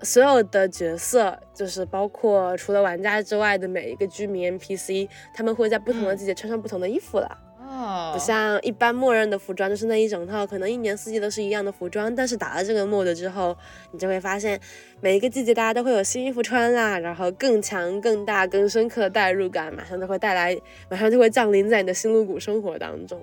[0.01, 7.37] 所有的角色，就是包括除了玩家之外的每一个居民 NPC，他们会在不同的季节穿上不同的衣服了。
[7.61, 12.13] 哦，不像一般默认的服装，就是那一整套，可能一年四季都是一样的服装。
[12.15, 13.55] 但是打了这个 mod 之后，
[13.91, 14.59] 你就会发现
[15.01, 20.57] 每一个季节大家都会有新衣服穿啦，然后更强、更大、更深刻的代入感，马上就会带来，
[20.89, 23.19] 马上就会降临在你的新露谷生活当中。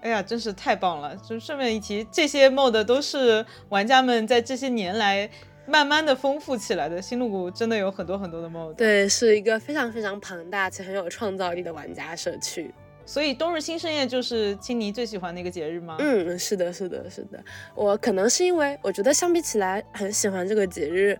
[0.00, 1.16] 哎呀，真是太棒了！
[1.16, 5.28] 就顺便一提，这些 mod 都是玩家们在这些年来。
[5.68, 12.72] 慢慢的丰富起来的新露谷真的有很多很多的 mod，对，是一个非常非常庞大且很有创造力的玩家社区。
[13.04, 15.96] 所以冬日新盛宴就是青泥最喜欢的一个节日吗？
[15.98, 17.42] 嗯，是的，是的，是的。
[17.74, 21.18] 我可能是因为我觉得相比起来很喜欢这个节日，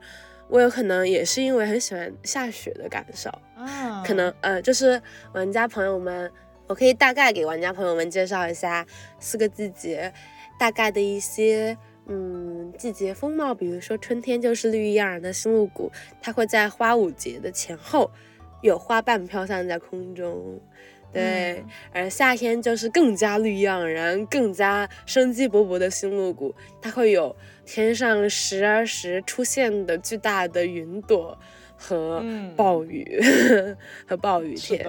[0.49, 4.03] 我有可能也是因为很喜欢下雪的感受啊。
[4.07, 5.01] 可能呃，就是
[5.32, 6.30] 玩家朋友们，
[6.66, 8.86] 我可以大概给玩家朋友们介绍一下
[9.20, 10.12] 四个季节
[10.59, 11.76] 大概的一些。
[12.09, 15.90] 嗯，季节风貌，比如说春天就是绿意盎然的新露谷，
[16.22, 18.09] 它会在花舞节的前后
[18.62, 20.61] 有花瓣飘散在空中，
[21.12, 21.64] 对。
[21.92, 27.34] 而夏天就是更加绿意盎然、更加生机勃勃的新露谷，它会有
[27.64, 31.36] 天上时而时出现的巨大的云朵
[31.76, 33.20] 和暴雨
[34.07, 34.86] 和暴雨天。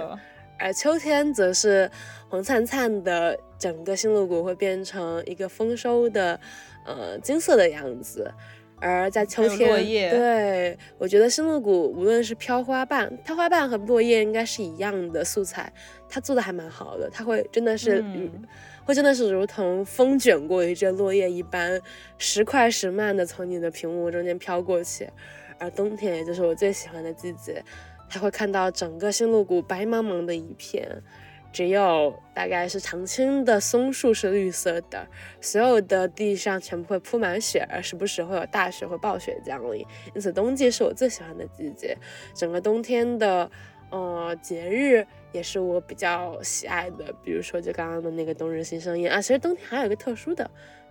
[0.59, 1.89] 而秋天则是
[2.29, 6.39] 黄灿灿的，整个新露谷会变成一个丰收的。
[6.87, 8.31] 呃，金色的样子，
[8.79, 15.71] 而在秋天，对我觉得星露谷无论是飘花瓣，飘花瓣和落叶应该是一样的素材，
[16.07, 18.31] 它做的还蛮好的，它会真的是，嗯
[18.85, 21.81] 会真的是如同风卷过一阵落叶一般，
[22.17, 25.09] 时快时慢的从你的屏幕中间飘过去。
[25.59, 27.61] 而冬天，也就是我最喜欢的季节，
[28.07, 31.03] 它会看到整个星露谷白茫茫的一片。
[31.57, 35.07] 只有大概是常青的松树是绿色的，
[35.41, 39.83] 所有的地上全部会铺满雪，而时不时会有大雪或暴雪降临。
[40.13, 41.97] 因此，冬季是我最喜欢的季节。
[42.35, 43.49] 整个冬天的，
[43.89, 47.11] 呃，节日也是我比较喜爱的。
[47.23, 50.47] 比如说，就刚刚的那个冬日新生音啊，其实冬天还有一个特殊的。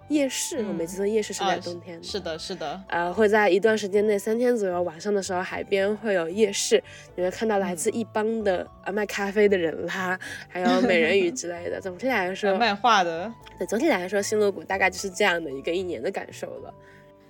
[0.09, 2.03] 夜市，我每次的夜市是在冬天。
[2.03, 2.81] 是的，是的。
[2.89, 6.83] 呃，会在一段时间内，三天左右，晚上的时候，海边会有夜市，
[7.17, 11.81] 你会看到来自一帮的啊卖咖啡的人啦，还有美人鱼之类的。
[11.81, 13.33] 总体来 说，卖画的。
[13.59, 16.75] 对，总体来说，新罗谷大概就是这样的一个一年的感受了。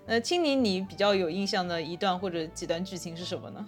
[0.07, 3.67] 呃，青柠，你比较有印象的一段或者几段剧情是什么呢？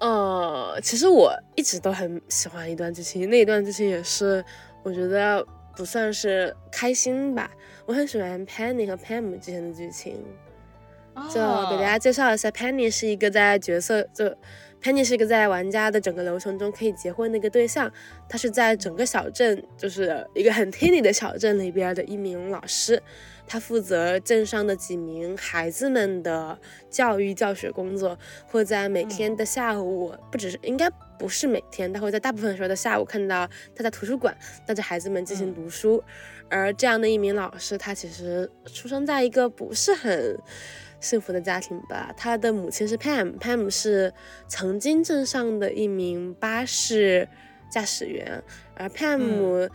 [0.00, 4.44] 呃，其实我一直都很喜欢一段剧情，那一段剧情也是
[4.82, 5.44] 我觉得
[5.78, 7.48] 不算是开心吧。
[7.86, 10.22] 我很喜欢 Penny 和 Pam 之间的剧情，
[11.32, 11.34] 就
[11.70, 14.26] 给大家介绍一下，Penny 是一个在角色就
[14.82, 17.90] Penny 是一个在玩家的整个流程中可以结婚的一个对象，
[18.28, 23.00] 他是在整个小镇就是一个很 teeny 的小镇里边的一名老师，
[23.46, 26.58] 他负责镇上的几名孩子们的
[26.90, 28.18] 教育教学工作，
[28.48, 36.02] 会在每天的下午，不只是应该不是每天，他会在大部分时候的下午看到他在图书馆带着孩子们进行读书。
[36.48, 40.38] 而这样的一名老师，他其实出生在一个不是很
[41.00, 42.12] 幸福的家庭吧。
[42.16, 44.14] 他的母亲是 Pam，Pam 是
[44.46, 47.28] 曾经镇上的一名巴士
[47.70, 48.42] 驾驶员，
[48.74, 49.68] 而 Pam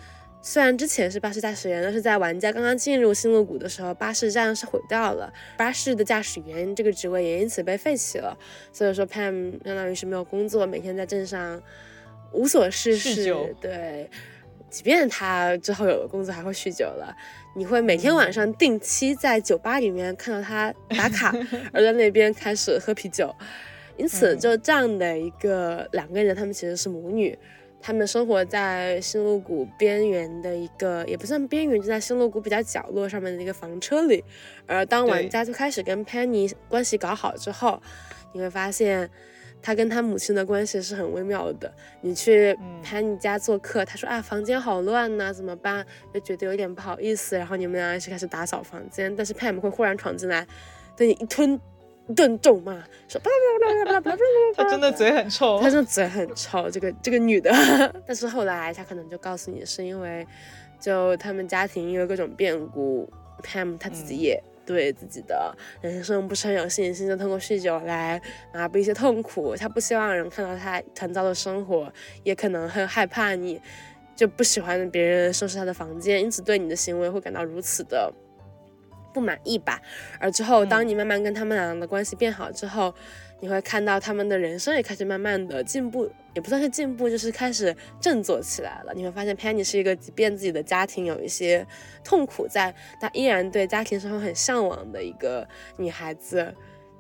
[0.46, 8.38] 虽然之前是巴士驾驶员，但是在玩家刚刚进入星露谷的时候，巴士站是毁掉了，巴士的驾驶员这个职位也因此被废弃了。
[8.74, 11.64] 所以说，Pam 相当于是没有工作，每天在镇上
[12.34, 13.56] 无所事事。
[13.62, 14.10] 对，
[14.70, 17.16] 即便他之后有了工作，还会酗酒了。
[17.56, 21.34] 你会每天晚上定期在酒吧里面看到他打卡，
[21.72, 23.34] 而在那边开始喝啤酒。
[23.96, 27.40] 因此，就这样的一个两个人，他们其实是母女。
[27.86, 34.24] 他们生活在星露谷边缘的一个，也不算边缘，就在星露谷比较角落上面的一个房车里。
[34.66, 37.82] 而当玩家就开始跟 Penny 关系搞好之后，
[38.32, 39.10] 你会发现
[39.62, 41.74] 他跟他母亲的关系是很微妙的。
[42.00, 45.86] 你去 Penny 家做客，他说啊，房间好乱呐，怎么办？
[46.14, 47.38] 就觉得有点不好意思。
[47.38, 50.48] 然后你们俩一起开始打扫房间，但是 Pam 会忽然闯进来，
[50.96, 51.60] 对你一吞。
[52.16, 52.74] 顿咒骂，
[53.08, 54.18] 说啪啪啪啪啪啪啪
[54.56, 54.64] 啪。
[54.64, 56.70] 他真的嘴很臭，他真的嘴很臭。
[56.70, 57.52] 这个这个女的，
[58.06, 60.26] 但是后来他可能就告诉你，是因为
[60.80, 63.10] 就他们家庭因为各种变故
[63.42, 64.42] ，Pam 他自己也。
[64.66, 68.22] 对自己的人生不是很有信心，就通过酗酒来
[68.54, 69.54] 麻痹一些痛苦。
[69.58, 71.92] 他不希望人看到他团糟的生活，
[72.24, 73.60] 也可能很害怕你，
[74.16, 78.10] 就不喜欢别人收拾他的房间，因此对你的行为会感到如此的
[79.14, 79.82] 不满意吧？
[80.20, 82.94] 而之后，当你慢慢跟他们俩的关系变好之后，
[83.40, 88.94] 你会看到他们的人生也开始慢慢的进步，也不算是进步，就是开始振作起来了。
[88.96, 91.66] 你会发现，Penny 是一个即便自己的家庭有一些
[92.04, 95.48] 痛苦在，但依然对家庭生活很向往的一个
[95.78, 96.54] 女孩子。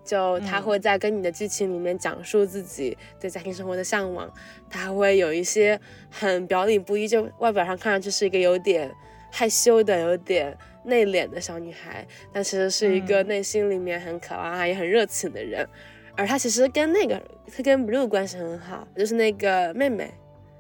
[0.04, 4.30] 就她会在跟你的剧情里面讲述自己对家庭生活的向往，
[4.70, 5.80] 她会有一些
[6.12, 8.94] 很表里不一，就外表上看上去是一个有点
[9.32, 10.58] 害羞的，有点。
[10.86, 15.68] 内敛的小女孩，但其实是一个内心里面很渴望也很热情的人。
[16.16, 17.22] 而她其实跟那个，
[17.56, 20.12] 她跟 Blue 关系很好，就是那个妹妹，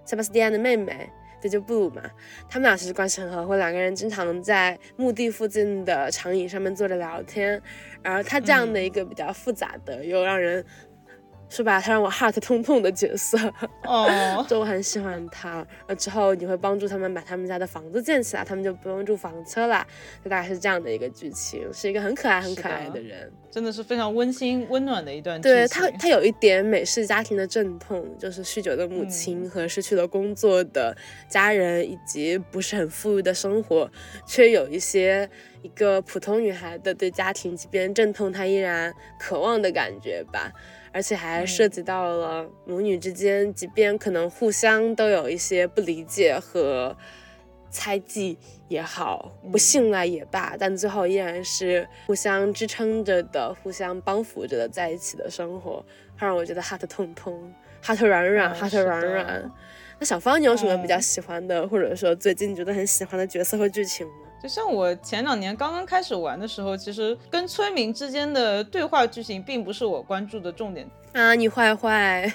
[0.05, 1.09] 塞巴斯蒂安的妹妹，
[1.41, 2.01] 这就 Blue 嘛。
[2.49, 7.61] 他们俩其实关系很好，会两个人经常在墓地附近的长椅上面坐着聊天。
[8.01, 10.65] 而她这样的一个比较复杂的，又让人。
[11.55, 11.79] 是吧？
[11.79, 13.37] 他让我 heart 痛痛的角色
[13.83, 15.63] 哦， 就我很喜欢他。
[15.85, 19.85] 呃，之后你会帮助他们把他们家的房子建起来，他们就不用住房车了。
[20.23, 25.39] 就大概是这样的一个剧情，是一个很可爱、很可爱的人，真的是非常温馨、温暖的一段。
[25.41, 30.97] 对他，他有一点美式家庭的阵痛，就是酗酒的母亲和失去了工作的
[31.29, 33.87] 家人，以及不是很富裕的生活，
[34.25, 35.29] 却有一些
[35.61, 40.51] 一个普通女孩的对家庭，即便阵痛，她依然渴望的感觉吧。
[40.93, 46.95] 而且还涉及到了母女之间，即便可能互相都有一些不理解和
[47.71, 48.37] 猜忌
[48.67, 55.83] 也好，不信赖也罢，但最后依然是互相支撑着的，互相帮扶着的在一起的生活，
[56.17, 57.51] 会让我觉得 heart 痛痛
[57.83, 59.51] ，heart 软软，heart 软软。
[59.99, 64.13] 那小芳，你有什么比较喜欢的，或者说最近觉得很喜欢的角色和剧情吗？
[64.43, 71.33] 就像我前两年刚刚开始玩的时候，其实跟村民之间的对话剧情并不是我关注的重点 啊。
[71.33, 72.29] 你坏坏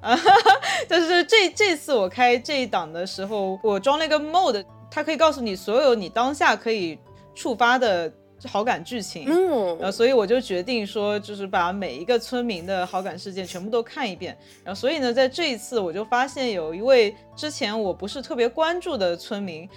[0.00, 0.18] 啊！
[0.88, 6.98] 但是这这次我开这一档的时候，我装了一个 mode，它可以告诉你所有你当下可以
[7.32, 8.12] 触发的
[8.44, 9.26] 好感剧情。
[9.28, 14.36] 嗯，然后所以我就决定说，就是把每一个村民的好感事件全部都看一遍。
[14.64, 19.68] 然后所以呢，在这一次我就发现有一位之前我不是特别关注的村民。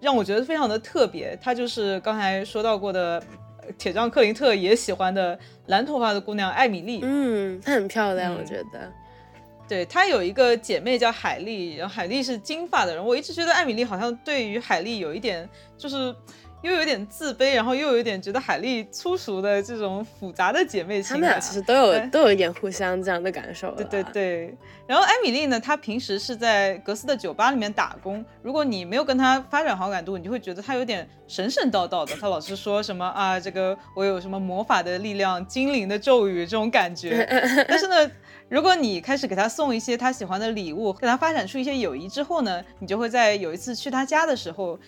[0.00, 3.22] 让我觉得非常的特别，她就是刚才说到过的
[3.78, 7.00] 铁匠克林特也喜欢的蓝头发的姑娘艾米丽。
[7.02, 8.92] 嗯，她很漂亮，我觉得。
[9.68, 13.04] 对，她有一个姐妹叫海莉，然后海莉是金发的人。
[13.04, 16.14] 我一直觉得艾米丽好像对于海莉有一点就是。
[16.62, 21.14] 又有点自卑，然后又有点觉得海莉粗俗的这种复杂的姐妹情。
[21.14, 23.70] 他们俩其实都有都有一点互相这样的感受。
[23.72, 24.54] 对对对。
[24.86, 28.24] 然后艾米丽呢，她平时是在格斯的酒吧里面打工。
[28.42, 32.14] 如果你没有跟她发展好感度，你就会觉得她有点神神叨叨的。
[32.20, 37.26] 她老是说什么啊，这个我有什么魔法的力量、精灵的咒语这种感觉。
[37.68, 38.10] 但是呢，
[38.48, 44.78] 如果你开始给她送一些她喜欢的礼物，跟她发展出一些友谊之后呢，你就会在有一次去她家的时候。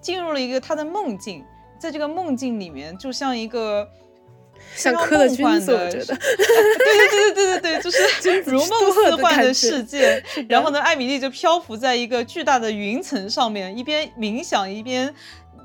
[0.00, 1.44] 进入了一个他的梦境，
[1.78, 3.88] 在这个梦境里面，就像一个
[4.74, 10.22] 像科的君子，我觉得， 对对对对对对对，就是 如梦似幻的世界。
[10.48, 15.14] 然后呢，艾米丽就漂浮在一个巨大的云层上面，一边冥想一边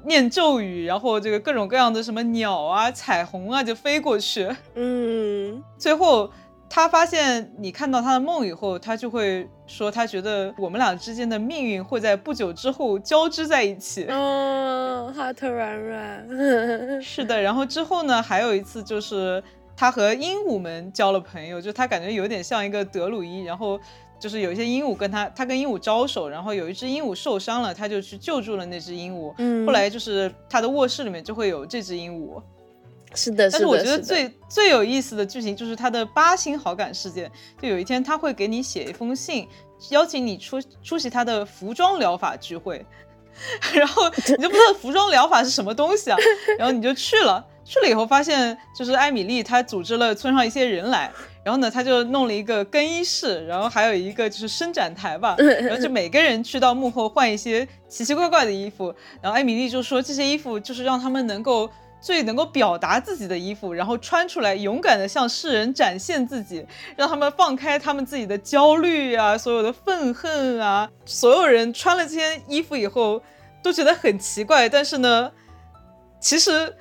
[0.05, 4.49] 念咒语，然后这个各种各样的什么鸟啊、彩虹啊就飞过去。
[4.75, 6.32] 嗯，最后。
[6.74, 14.05] 他发现你看到他的梦以后，他就会说，他觉得我们俩之间的命运会在不久之后交织在一起。
[14.05, 17.01] 哦，heart 软软。
[17.01, 19.43] 是的，然后之后呢，还有一次就是
[19.76, 23.78] 他和鹦鹉们交了朋友，就他感觉有点像一个德鲁伊，然后
[24.17, 29.34] 就是有一些鹦鹉跟他，他跟鹦鹉招手，然后有一只鹦鹉受伤了，他就去救助了那只鹦鹉。
[29.39, 32.41] 嗯后来就是他的卧室里面就会有这只鹦鹉。
[33.14, 37.32] 是的，但是我觉得最最有意思的剧情就是他的八星好感事件。
[37.62, 39.47] 就有一天他会给你写一封信，
[39.89, 42.86] 邀请你出出席他的服装疗法聚会，
[43.74, 46.18] 然后你就不知道服装疗法是什么东西啊，
[46.57, 47.45] 然后你就去了。
[47.64, 51.09] 去了以后发现，就是艾米丽她组织了村上一些人来，
[51.43, 61.70] 然后呢，她就弄了一个更衣室，然后还有一个就是伸展台吧， 然后就每个人去到幕后换一些奇奇怪怪的衣服，然后艾米丽就说这些衣服就是让他们能够
[62.02, 66.66] 最能够表达自己的衣服，然后穿出来勇敢的向世人展现自己，
[66.97, 73.22] 让他们放开他们自己的焦虑啊，所有的愤恨啊，所有人穿了这些衣服以后
[73.64, 75.32] 都觉得很奇怪，但是呢，
[76.20, 76.76] 其实。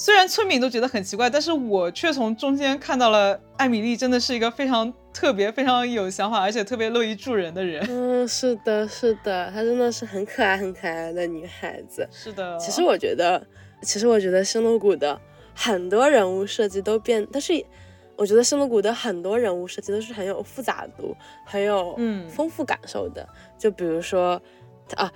[0.00, 7.84] 虽然村民都觉得很奇怪，但是我却从中间看到了艾米丽真的是一个非常特别、非常有想法，而且特别乐于助人的人。
[7.88, 12.08] 嗯，是的，是的，她真的是很可爱、很可爱的女孩子。
[12.12, 13.44] 是的，其实我觉得，
[13.82, 15.20] 其实我觉得星露谷的
[15.54, 17.52] 很多人物设计都变，但是
[18.16, 23.28] 我觉得星露谷的很多人物设计都是很有复杂度、很有嗯丰富感受的。
[23.58, 24.40] 就比如说，
[24.94, 25.12] 啊，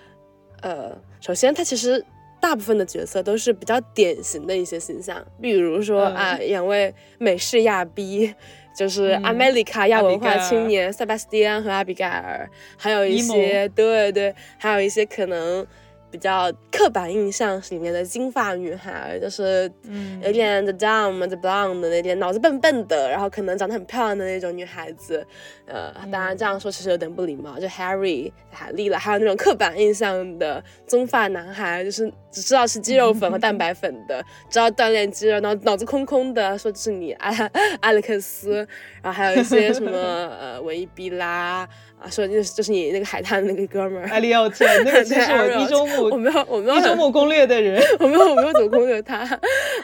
[0.60, 2.04] 呃，首先他其实。
[2.42, 8.34] 大部分的角色都是比较典型的一些形象，比如说、嗯啊，两位美式亚逼，
[8.76, 15.64] 就是嗯阿梅里卡亚文化青年塞巴斯蒂安和阿比盖尔，还有一些对对，还有一些可能
[16.12, 25.26] 比较刻板印象里面的金发女孩，就是嗯有点 the dumb the blonde 的那点脑子笨笨的，然后可能长得很漂亮的那种女孩子。
[25.66, 37.50] 呃，当然这样说其实有点不礼貌，就 Harry、海莉了，还有那种刻板印象的棕发男孩，就是只知道吃鸡肉粉和蛋白粉的，知道锻炼肌肉，然后脑子空空的，说这是你阿
[37.80, 38.56] 阿历克斯，
[39.02, 41.66] 然后还有一些什么呃文艺逼啦。
[42.02, 49.18] 啊，说就是就是你那个海滩的那个哥们儿，艾利奥特，那个 其实我一周目我没有我没有一周目攻略的人，我没有我没有怎么攻略他，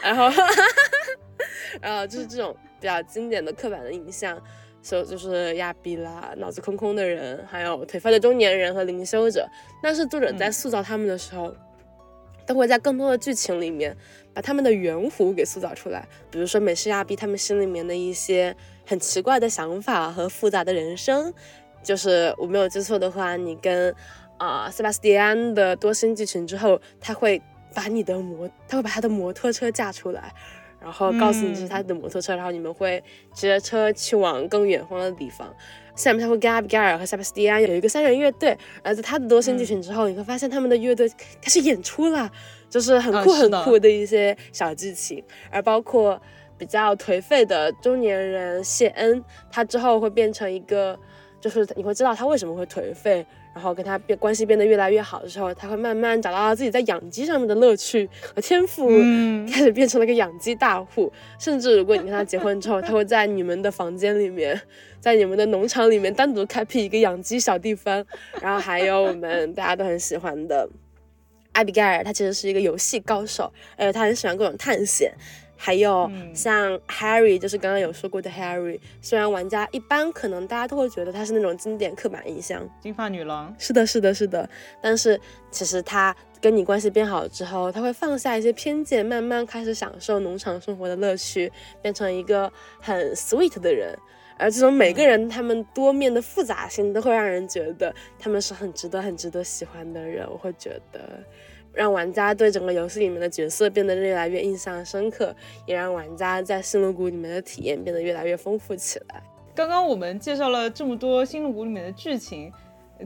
[0.03, 0.29] 然后
[1.81, 4.37] 然后就是这种比较经典的刻板的印象，
[4.81, 9.47] 所以就是亚比啦，脑子空空的人，还有颓废的中年人和灵修者。
[9.81, 11.55] 但是作者在嗯塑造他们的时候，
[12.45, 13.95] 都会在更多的剧情里面
[14.33, 18.53] 把他们的圆弧给塑造出来，比如说美式亚比他们心里面的一些
[18.85, 21.33] 很奇怪的想法和复杂的人生。
[21.81, 23.89] 就是我没有记错的话，你跟
[24.37, 27.41] 啊、呃、塞巴斯蒂安的多星剧情之后，他会
[27.73, 30.33] 把你的摩，他会把他的摩托车架出来，
[30.79, 33.03] 然后告诉你这是他的摩托车，然后你们会
[33.33, 35.53] 骑着车去往更远方的地方。
[35.95, 41.09] 下面他会跟阿比盖尔和塞巴斯蒂安有一个三人乐队，而在他的多星剧情之后，你会发现他们的乐队
[41.41, 42.31] 开始演出了，
[42.69, 46.21] 就是很酷很酷的一些小剧情，而包括
[46.57, 49.21] 比较颓废的中年人谢恩，
[49.51, 50.97] 他之后会变成一个。
[51.39, 61.11] 就是你会知道他为什么会颓废，然后跟他变关系变得越来越好的时候，他会慢慢找到自己在养鸡上面的乐趣和天赋，嗯开始变成了一个养鸡大户。
[61.39, 64.59] 甚至如果你跟他结婚之后，他会在你们的房间里面，
[64.99, 68.05] 在你们的农场里面单独开辟一个养鸡小地方。
[68.41, 70.69] 然后还有我们大家都很喜欢的
[71.53, 75.13] 艾比盖尔，他其实是一个游戏高手，而且他很喜欢各种探险。
[75.61, 84.49] 还有嗯像 Harry，就是刚刚有说过的 Harry，虽然玩家一般可能大家都会觉得他是那种经典刻板印象，金发女郎，是的，是的，是的，
[84.81, 85.19] 但是
[85.51, 91.51] 其实他跟你关系变好之后，他会放下一些偏见，慢慢开始享受农场生活的乐趣，
[91.81, 92.49] 变成一个
[92.79, 93.93] 很 sweet 的人。
[94.37, 100.25] 而这种每个人他们多面的复杂性，都会让人觉得他们是很值得、很值得喜欢的人。
[100.31, 101.21] 我会觉得。
[101.73, 109.21] 让玩家对整个游戏里面的角色变得越来越印象深刻，也让玩家在星露谷里面的体验变得越来越丰富起来。
[109.55, 112.51] 刚刚我们介绍了这么多《星露谷》里面的剧情，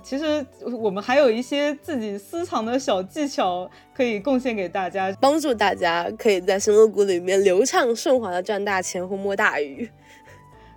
[0.03, 0.45] 其实
[0.79, 9.89] 我们还有一些自己私藏的小技巧可以贡献给大家，帮助大家可以在星露谷里面流畅顺滑的赚大钱或摸大鱼。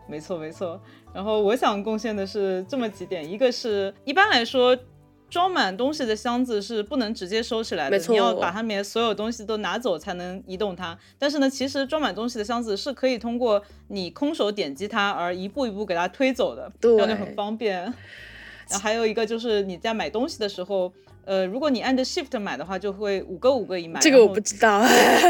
[0.07, 0.81] 没错没错。
[1.15, 4.77] 然后我想贡献的是这么几点，一个是一般来说。
[5.29, 10.97] 装满东西的箱子是不能直接收起来的，你要把它里面所有东西都拿走才能移动它。
[11.19, 17.93] 但是呢，其实装满东西的箱子是可以通过你空手点击它而一步一步给它推走的，这样就很方便。
[18.69, 20.93] 然后还有一个就是你在买东西的时候，
[21.25, 24.01] 呃，如果你按着 Shift 买的话，就会五个五个一买。
[24.01, 24.85] 这个我不知道。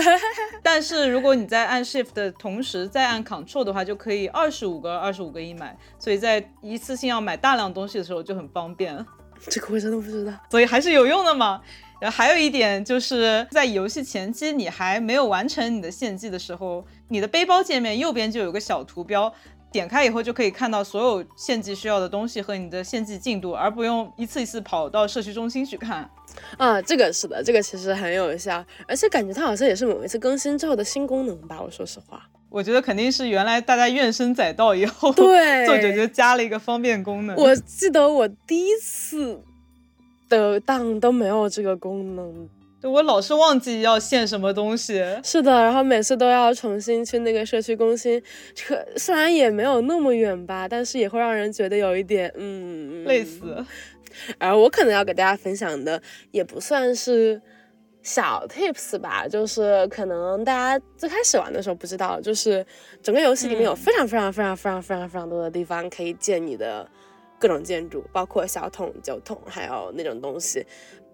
[0.63, 5.77] 但是如果你在按 Shift 的同时再按 Control 的话，就可以二十五个二十五个一买。
[5.99, 9.05] 所以在一次性要买大量东西的时候就很方便。
[9.49, 11.61] 这个我真的不知道，所以还是有用的嘛。
[11.99, 19.33] 然后还有一点就是在游戏前期你还没有完成你的献祭的时候，你的背包界面右边就有个小图标，
[19.73, 26.11] 点开以后就可以看到所有献祭需要的东西和你的献祭进度，而不用一次一次跑到社区中心去看。
[26.59, 31.63] 啊，这个是的，这个其实很有效，而且感觉它好像也是某一次更新之后的新功能吧。
[31.63, 37.37] 我说实话，我觉得肯定是原来大家怨声载道以后，对作者就加了一个方便功能。
[37.37, 39.41] 我记得我第一次
[40.29, 42.49] 的档都没有这个功能。
[42.83, 45.05] 我老是忘记要献什么东西。
[45.25, 48.23] 是的，然后每次都要重新去那个社区更新，
[48.65, 53.65] 可虽然也没有那么远吧，但是也会让人觉得有一点嗯累死。
[54.39, 57.41] 而我可能要给大家分享的也不算是
[58.07, 62.65] 小 tips 吧，就是可能大家最开始玩的时候不知道，就是
[63.03, 66.89] 整个游戏里面有非常非常非常非常非常非常多的地方可以建你的
[67.37, 70.65] 各种建筑，包括小桶、酒桶，还有那种东西。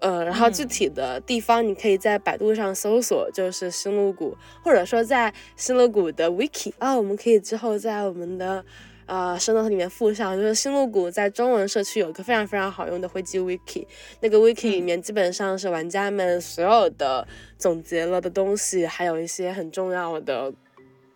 [0.01, 8.63] 呃，然后具体的地方你可以在百度上搜索，就是星露谷，或者说在星露谷的 wiki 啊，我们可以之后在我们的
[9.07, 13.87] 呃生动里面附上，就是星露谷在中文社区有一个非常非常好用的灰机 wiki，
[14.21, 17.27] 那个 wiki 里面基本上是玩家们所有的
[17.59, 20.53] 总结了的东西，还有一些很重要的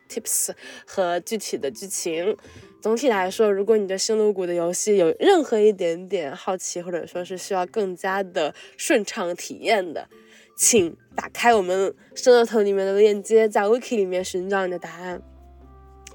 [0.09, 0.51] tips
[0.87, 2.37] 和具体的剧情。
[2.83, 10.09] 总体来说，如果你对星露谷的游戏有任何一点点好奇，或者说是需要更加的顺畅体验的，
[10.57, 15.21] 请打开我们生乐头里面的链接，在 wiki 里面寻找你的答案。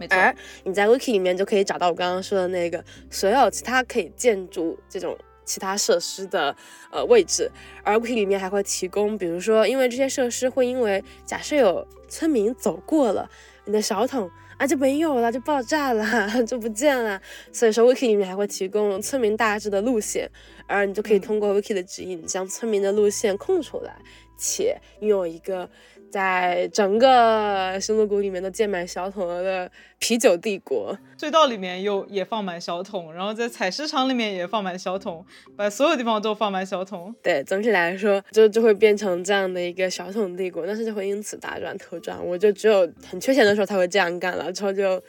[0.02, 6.56] 没错，而你在 wiki 里面就可以找到我刚刚说的那个所有其他可以建筑这种其他设施的
[6.92, 7.52] 呃位置，
[7.84, 13.30] 而 wiki 里面还会提供，比如说，因为这些设施会因为假设有村民走过了，
[13.66, 14.30] 你的小桶。
[14.58, 16.06] 啊，就没有了，就爆炸了，
[16.46, 17.20] 就不见了。
[17.52, 20.30] 所以说，wiki 里面还会提供村民大致的路线，
[20.68, 23.98] 而你就可以通过 wiki 的指引，将村民的路线空出来，
[24.38, 25.68] 且拥有一个。
[26.12, 37.16] 在整个星露谷里面都建满小桶的啤酒帝国，隧道里面又也放满小桶，然后在采石场里面也放满小桶，把所有地方都放满小桶。
[37.24, 42.24] 对，总体来说就就会变成这样的一个小桶帝国，但是就会因此大赚特赚。
[42.24, 45.02] 我就只有很缺钱的时候才会这样干了，之后就。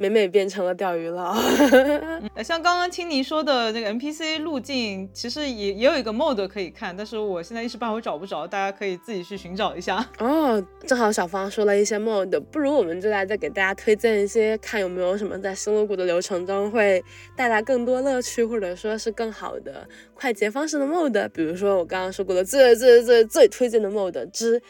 [0.00, 1.36] 美美变成了钓鱼佬。
[2.42, 10.02] 像刚刚听你说的那个 NPC 路径，其实也也有一个 mode 可以看，但是我现在一时半会找不着，大家可以自己去寻找一下。
[10.18, 17.04] 哦，正好小芳说了一些 mode，不如我们就来再给大家推荐一些，看有没有什么在星露谷的流程中会
[17.36, 21.28] 带来更多乐趣，或者说是更好的快捷方式的 mode。
[21.28, 24.62] 比如说我刚刚说过的最最最最推荐的 mode 之。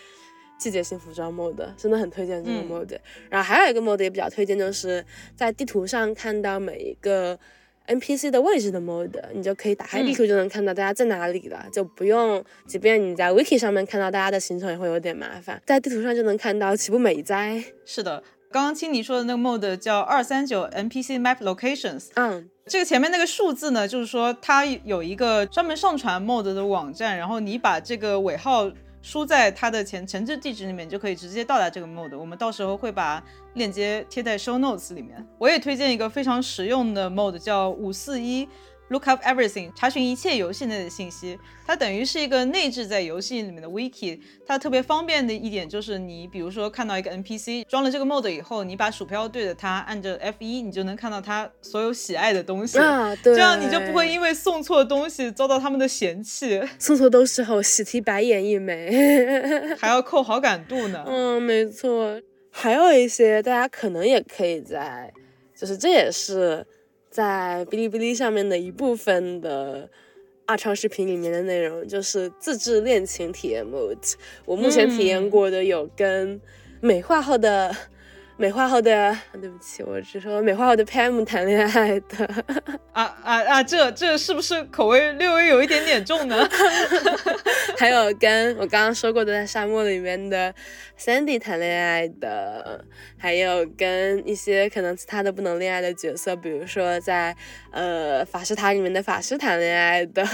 [0.61, 2.99] 季节性服装 mode 真的很推荐这个 mode，
[3.31, 5.03] 然后还有一个 mode 也比较推荐，就是
[5.35, 7.39] 在地图上看到每一个
[7.87, 17.65] NPC 的位置的 mode，你就可以打开地图就能看到大家在哪里了，就不用，即便你在 wiki 上面看到大家的行程也会有点麻烦，在地图上就能看到，岂不美哉？
[17.87, 28.71] 是的，刚刚听你说的那个 mode 叫二三九 NPC Map Locations，嗯，这个前面那个数字呢，就是说它有一个专门上传 mode 的网站，然后你把这个尾号。
[29.03, 32.19] 输在它的前前置地址里面，就可以直接到达这个 mode。
[32.19, 33.23] 我们到时候会把
[33.55, 35.27] 链接贴在 show notes 里面。
[35.39, 38.49] 我也推荐一个非常实用的 mode，叫五四一。
[38.91, 41.39] Look up everything，查询一切游戏内的信息。
[41.65, 44.19] 它等于是一个内置在游戏里面的 wiki。
[44.45, 52.81] 它特别方便的一点就是，你比如说看到一个 NPC，装了这个 mode 以后，你把鼠标对着它，按着 F 一，你就能看到它所有喜爱的东西。
[52.81, 53.33] 啊，对。
[53.33, 56.61] 这样你就不会因为送错东西遭到他们的嫌弃。
[56.77, 58.91] 送错东西后，喜提白眼一枚，
[59.79, 61.05] 还要扣好感度呢。
[61.07, 62.21] 嗯，没错。
[62.51, 65.13] 还有一些大家可能也可以在，
[65.57, 66.67] 就是这也是。
[67.11, 69.91] 在哔哩哔哩上面的一部分的
[70.47, 74.15] 二创视频里面的内容，就是自制恋情体验 mode。
[74.45, 76.41] 我目前体验过的有跟
[76.81, 77.75] 美化后的。
[78.37, 82.25] 美化后的，对不起，我只说美化后的 PM 谈恋爱的
[82.93, 83.63] 啊啊啊！
[83.63, 86.49] 这这是不是口味略微有一点点重呢？
[87.77, 90.55] 还有跟我刚刚说过的在沙漠里面的
[91.01, 92.85] Sandy 谈恋爱的，
[93.17, 97.35] 还有跟一些可能其他的不能恋爱的角色，比如说在
[97.71, 100.25] 呃法师塔里面的法师谈恋爱的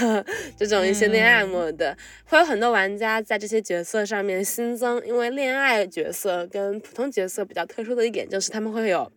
[0.57, 1.95] 这种一些恋爱 mode，
[2.25, 7.97] 会有很多玩家在这些角色上面新增，因为恋爱角色跟普通角色比较特殊。
[7.97, 9.11] 的一点就是他们会有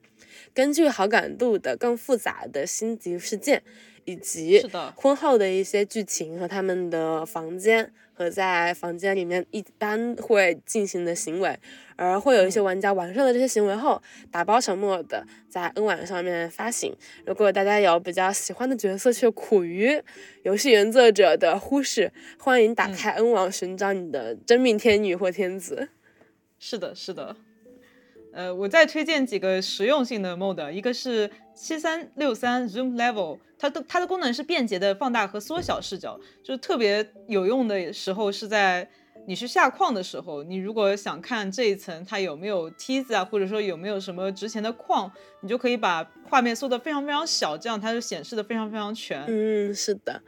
[0.54, 3.62] 根据好感度的更复杂的星级事件，
[4.06, 11.58] 以及婚后的一些剧情和他们的房间和在房间里面一般会进行的行为，
[11.96, 16.94] 而会有一些玩家完成了这些行为后打包成墨的在 N 网上面发行。
[17.24, 20.02] 如果大家有比较喜欢的角色却苦于
[20.42, 25.88] 游戏原作者的忽视，欢迎打开 N 网寻找你的真命天女或天子。
[26.58, 27.34] 是的，是的。
[28.32, 38.88] 呃，我再推荐几个实用性的 mode，一个是七三六三 Zoom Level，它的它的功能是便捷的放大和缩小视角，就是特别有用的时候是在
[39.26, 45.10] 你去下矿的时候，你如果想看这一层它有没有梯子啊，或者说有没有什么值钱的矿，
[45.40, 49.24] 你就可以把画面缩得非常非常小，这样它就显示的非常非常全。
[49.26, 50.22] 嗯，是的。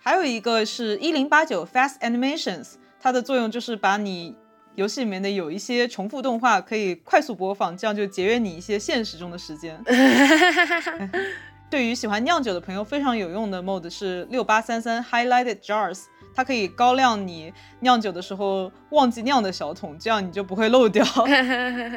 [0.00, 4.34] 还有一个是一零八九 Fast Animations，它的作用就是把你。
[4.76, 9.82] 游戏里面的有一些重复动画可以快速播放，这样就节约你一些现实中的时间。
[11.68, 16.02] 对于喜欢酿酒的朋友非常有用的 mode 是六八三三 Highlighted Jars，
[16.34, 21.04] 它可以高亮你酿酒的时候忘记酿的小桶，这样你就不会漏掉。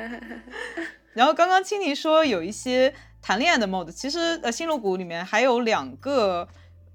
[1.13, 6.47] 然后刚刚青柠说有一些谈恋爱的 mode，其实呃星露谷里面还有两个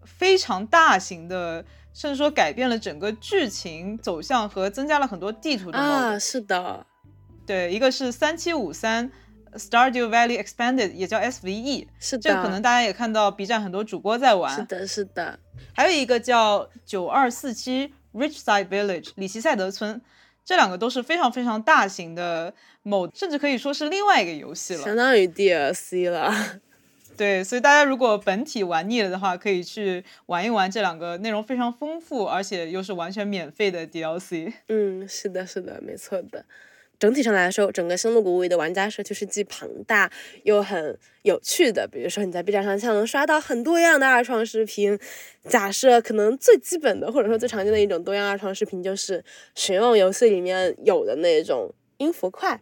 [0.04, 1.64] 非常大型的。
[1.94, 6.84] 甚至说改变了整个剧情走向和增加了很多地图的啊，是的，
[7.46, 9.10] 对，一个是三七五三
[9.54, 15.38] Stardew Valley Expanded，也叫 SVE，是的，这可能大家也看到 B 站很多主播在玩，是的，是的，
[15.72, 20.02] 还有一个叫九二四七 Richside Village 里奇赛德村，
[20.44, 26.34] 这两个都是非常非常大型的 mode，甚至可以说是另外一个游戏了，相当于 DLC 了。
[27.16, 34.52] 对，所以大家如果本体玩腻了的话，可以去玩一玩这两个内容非常丰富，而且又是完全免费的 DLC。
[34.68, 36.44] 嗯，是的，是的，没错的。
[36.96, 40.10] 整体上来说，整个《星露谷物语》的玩家社区是既庞大
[40.44, 41.86] 又很有趣的。
[41.86, 44.98] 比如说，你在 B 站上像能刷到很多样的二创视频。
[45.48, 49.22] 假设可能最基本的，或者说最常见的一种多样二创视频，就是
[49.54, 52.60] 使用游戏里面有的那种音符块。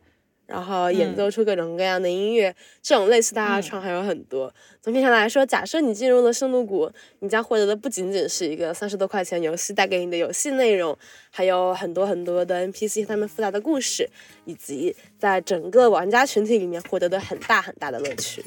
[0.53, 4.53] 然后演奏出各种各样的音乐，这种类似的二创还有很多。
[4.83, 10.95] 总体上来说，假设你进入了圣露谷，你将获得的不仅仅是一个三十多块钱游戏带给你的游戏内容，
[11.31, 14.07] 还有很多很多的 NPC 他们复杂的故事，
[14.45, 18.45] 以及在整个玩家群体里面获得的很大很大的乐趣。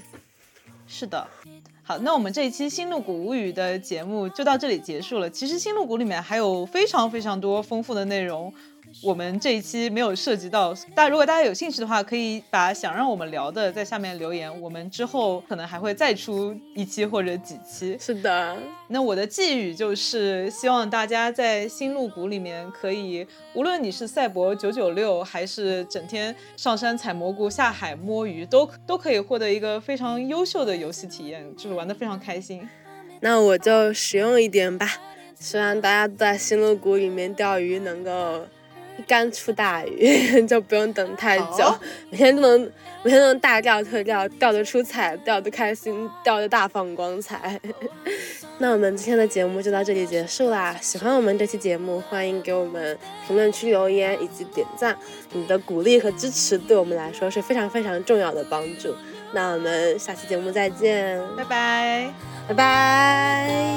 [0.85, 1.27] 是的，
[1.81, 5.27] 好，那我们这一期《新露谷物语》的节目就到这里结束了。
[5.27, 8.53] 其实《新露谷》里面还有非常非常多丰富的内容。
[9.03, 17.97] 我们这一期没有涉及到，但如果大家有兴趣的话，可以把想让我们聊的在下面留言，我们之后可能还会再出一期或者几期。
[17.99, 18.57] 是的，
[18.87, 32.67] 那我的寄语就是希望大家在新路谷里面可以，无论你是赛博九九六，还是整天上山采蘑菇、下海摸鱼，都都可以获得一个非常优秀的游戏体验，就是玩的非常开心。
[33.19, 34.87] 那我就实用一点吧，
[35.39, 38.45] 希望大家在新路谷里面钓鱼能够。
[38.97, 41.75] 一杆出大雨， 就不用等太久。
[42.09, 42.61] 每天都能，
[43.03, 47.59] 每天都能大钓特钓，钓得出彩，钓得开心，钓得大放光彩。
[48.59, 50.73] 那我们今天的节目就到这里结束啦。
[50.81, 54.97] 喜欢我们这期节目，欢迎给我们评论区留言以及点赞。
[55.33, 58.95] 你的鼓励和支持对我们来说是非常非常重要的帮助。
[59.33, 62.09] 那我们下期节目再见，拜拜。
[62.47, 63.75] 拜拜。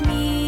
[0.00, 0.43] me.